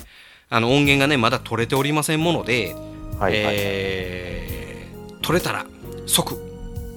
[0.50, 2.74] あの音源がねまだ取れておりませんもので、
[3.18, 5.64] はいはいえー取れたら
[6.06, 6.34] 即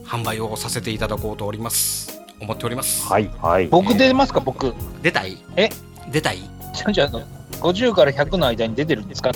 [0.05, 3.07] 販売をさせていただこうとおります思っております。
[3.07, 3.67] はいはい。
[3.67, 4.73] 僕出ますか、僕。
[5.01, 5.37] 出たい？
[5.55, 5.69] え？
[6.11, 6.39] 出たい？
[6.73, 7.21] じゃあじゃああの、
[7.61, 9.31] 50から100の間に出てるんですか？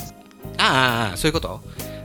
[0.60, 1.62] ああそういうこと？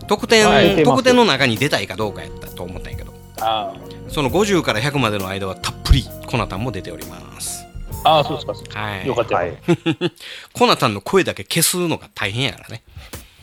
[0.06, 0.70] 特典、はい。
[0.70, 0.96] 出てます。
[0.96, 3.12] 特典の中に出たいかどうかやったと思ったんやけど。
[3.40, 3.74] あ
[4.08, 7.64] その50から100までの間はたっぷりコナタンも出ております。
[8.04, 8.54] あ、ああ、そうですか。
[8.54, 9.44] そうですかはいよかった。
[9.44, 9.54] よ。
[10.52, 12.82] コナタンの声だけ消すのが大変やからね。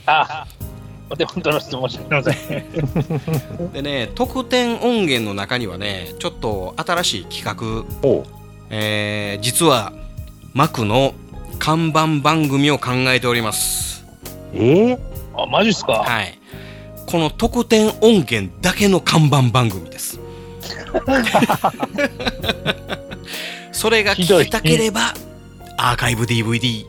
[0.05, 0.47] ああ、
[1.09, 2.35] お手本の質問しません。
[3.73, 7.83] でね特典音源の中にはねちょっと新しい企画。
[8.69, 9.93] えー実は
[10.53, 11.13] マクの
[11.57, 14.05] 看板番組を考えております。
[14.53, 14.99] えー、
[15.35, 15.93] あ、マジっすか？
[16.03, 16.37] はい。
[17.05, 20.19] この特典音源だけの看板番組です。
[23.71, 25.13] それが聞きたければ
[25.77, 26.85] アーカイブ DVD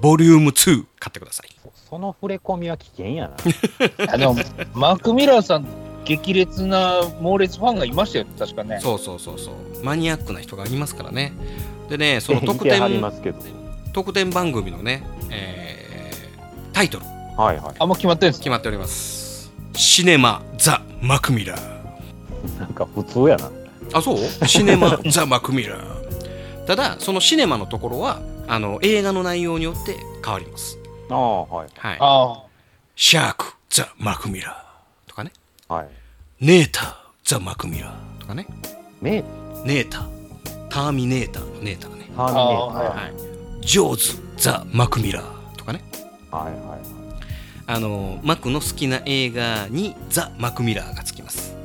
[0.00, 1.53] ボリューム2買ってください
[1.94, 3.36] その触れ込みは危険やな。
[4.12, 4.34] あの、
[4.74, 5.66] マーク・ミラーさん、
[6.04, 8.80] 激烈な猛烈ファンがいましたよ、確かね。
[8.82, 11.32] そうそうそうそうマニアックな人がいますからね
[11.88, 13.38] でね その特典ますけど。
[13.92, 17.04] 特典番組のね、えータイトル
[17.40, 17.74] はいはい。
[17.78, 23.48] あ、もう決まってるんです決まっておりますシネマ・ザ・マクミラーなんか普通やな。
[23.92, 24.48] あそう？
[24.48, 28.18] シネマ ザ・マクミラーただそのシネマのところは
[28.48, 30.76] あの映画の内容によって変わります
[31.10, 31.68] ああ、はい。
[31.76, 31.96] はい。
[32.00, 32.42] あ
[32.96, 35.32] シャーク・ザ・マクミラーとかね。
[35.68, 35.88] はい。
[36.40, 36.94] ネーター・
[37.24, 38.46] ザ・マクミラーとかね。
[39.00, 39.22] ネ
[39.64, 42.10] ネーターターミネーターのネーターね。
[42.16, 42.86] ターミネーター。
[42.86, 43.66] あはい。
[43.66, 45.82] ジョーズ・ザ・マクミラーとかね。
[46.30, 46.78] はいはい。
[47.66, 51.56] あのマクの好きな映画にザ・マクミラーがつきます。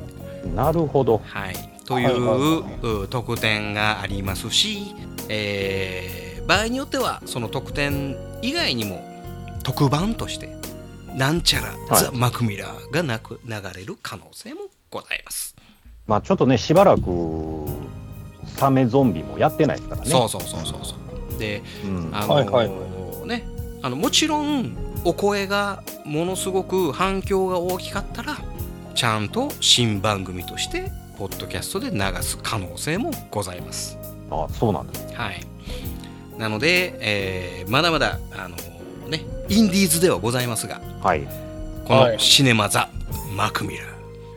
[0.54, 1.20] なるほど。
[1.24, 4.94] はい、というう特典がありますし、
[5.28, 6.20] えー
[6.50, 9.04] 場合によってはその特典以外にも
[9.70, 10.48] 特番として
[11.14, 15.54] なんちゃら、はいザ・マクミラーがなく流れる可能性もございます、
[16.08, 17.02] まあちょっとね、しばらく、
[18.56, 20.10] サメゾンビもやってないですからね。
[20.10, 20.96] そうそうそうそうそ
[21.36, 22.10] うでうん。
[22.12, 23.46] あのはいはいね
[23.82, 28.38] あのもちろんお声がものすごく反響が大きかったら
[28.94, 33.96] ちゃんと新番組としてポッドキャストで流す可能性もございます
[34.30, 35.14] あそうなんです。
[35.14, 35.40] はい。
[36.38, 38.56] なので、えーまだまだ、あの
[39.08, 41.26] ね、インディーズではございますが、はい。
[41.84, 42.12] こはい。
[42.14, 42.88] のシネマ・ザ・
[43.36, 43.84] マクミラ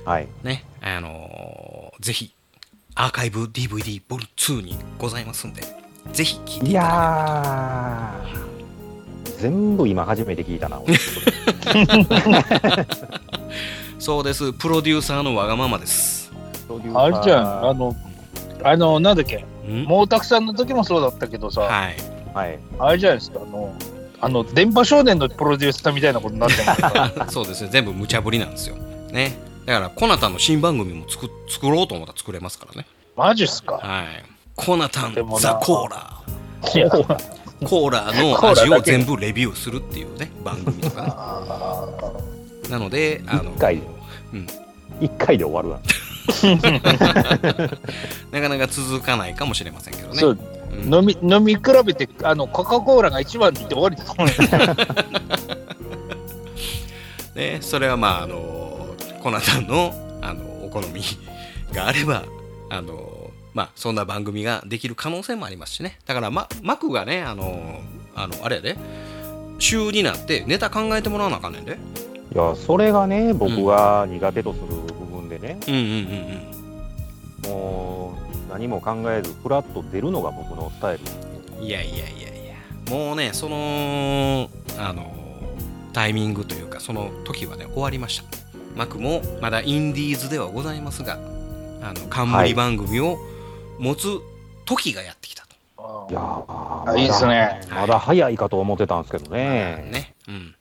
[0.05, 0.27] ー、はい。
[0.43, 2.33] ね、あのーぜひ、
[2.95, 5.61] アーカイブ DVD ボル2にございますんで、
[6.11, 10.95] ぜひ聞いていいただやー、全部今初めて聞いたな、俺。
[13.99, 16.31] そうです、プロデューサーのわがままです。
[16.95, 17.95] あれじゃん、あの、
[18.63, 19.85] あの、なんだっけ、ん？
[19.87, 21.95] 毛沢さんの時もそうだったけどさ、はい。
[22.33, 22.59] はい。
[22.79, 23.73] あれじゃないですか、あの、
[24.23, 27.11] あの、電波少年のプロデューサーみたいなことになってますか。
[27.17, 28.75] ら そうですね、全部無茶ぶりなんですよ。
[29.11, 29.37] ね。
[29.65, 32.87] だから、コナタンの新番組も作作ろうと思ったら作れますからね。
[33.17, 33.75] マジっすか？
[33.75, 34.23] はい。
[34.55, 36.21] コナタンザ・コーラ。
[36.61, 38.11] コーラ。
[38.13, 41.01] の味を全部レビューするっていうね番組とか。
[42.63, 43.75] ねなのであの一回。
[43.77, 43.81] で
[44.33, 44.47] うん、
[45.01, 45.79] 一回で終わるわ。
[48.31, 50.15] なかなか続かないかもしれませんけどね。
[50.15, 50.39] そう、
[50.71, 50.93] うん。
[50.93, 54.59] 飲み、飲み比べて、あの、コカ・コーラが一番って言って終わりだと思うんですよ
[57.35, 61.01] ね、それはまああのコナタンのあのお好み
[61.73, 62.25] があれば
[62.69, 65.97] あのまあそんな番組ができる可能性もありますしね。
[66.05, 67.81] だから、ま、マクがねあの
[68.15, 68.77] あのあれやで。
[69.59, 71.77] 週になってネタ考えてもらわなあかんねんで。
[72.33, 74.82] いや、それがね、僕が苦手とする
[75.43, 78.15] ね、うんうんうんも
[78.47, 81.03] う、何も考えずフラッと出るのが僕のスタイル。
[81.63, 82.55] いやいやいやいや。
[82.89, 85.13] もうねそのあの
[85.91, 88.23] タイミングというかその時はね終わりました。
[88.75, 91.19] マクもまだインディーズではございますが
[91.81, 93.17] あの冠番組を
[93.77, 94.19] 持つ
[94.65, 97.61] 時がやってきたと、いやあいいっすね。
[97.69, 99.89] まだ早いかと思ってたんですけどね。
[99.91, 100.15] ね。
[100.27, 100.55] うん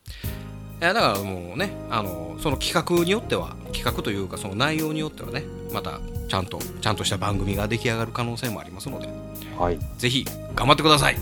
[0.83, 9.09] いやだからもうねあのその企画によっては企画というかその内容によってはねまたちゃんとちゃんとした番組が出来上がる可能性もありますので
[9.57, 9.78] はい。
[9.97, 10.26] ぜひ
[10.57, 11.16] 頑張ってください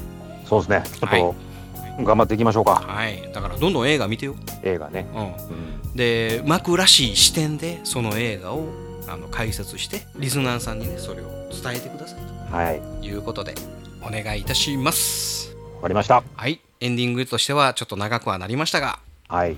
[0.46, 0.82] そうですね。
[0.98, 2.76] ちょっと、頑張っていきましょうか。
[2.76, 5.06] はいだからどんどん映画見てよ映画ね。
[5.14, 8.64] うん、でマクらしい視点でその映画を
[9.08, 12.80] あの解説してリスナーさんにねそれを伝えてくださいはい。
[13.02, 13.54] ということで
[14.00, 16.22] お願いいたしますわかりました。
[16.34, 19.00] はいエンディングとしてはちょっと長くはなりましたが
[19.30, 19.56] はい。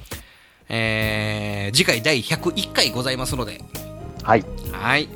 [0.69, 3.61] えー次回第101回ございますので
[4.23, 4.45] はい。
[4.71, 5.09] はい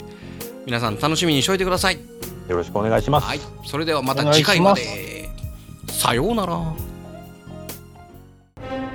[0.64, 1.98] 皆さん楽しみにしておいてください
[2.48, 3.26] よろしくお願いします。
[3.26, 5.28] はいそれではまた次回まで
[5.88, 6.54] さようなら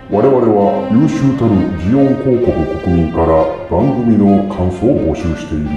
[0.10, 5.70] 我々は優秀たるジオン広告国民から番組の感想を募集している。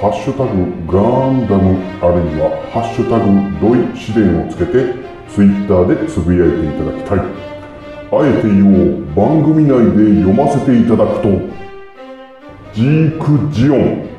[0.00, 3.26] ハッシュタグガンダムあるいはハッシュタグ
[3.60, 4.94] ドイ試練をつけて
[5.28, 7.51] ツイッターでつぶやいていただきたい。
[8.14, 9.14] あえて言おう。
[9.16, 11.30] 番組内で読ませていただくと。
[12.74, 14.11] ジークジオン。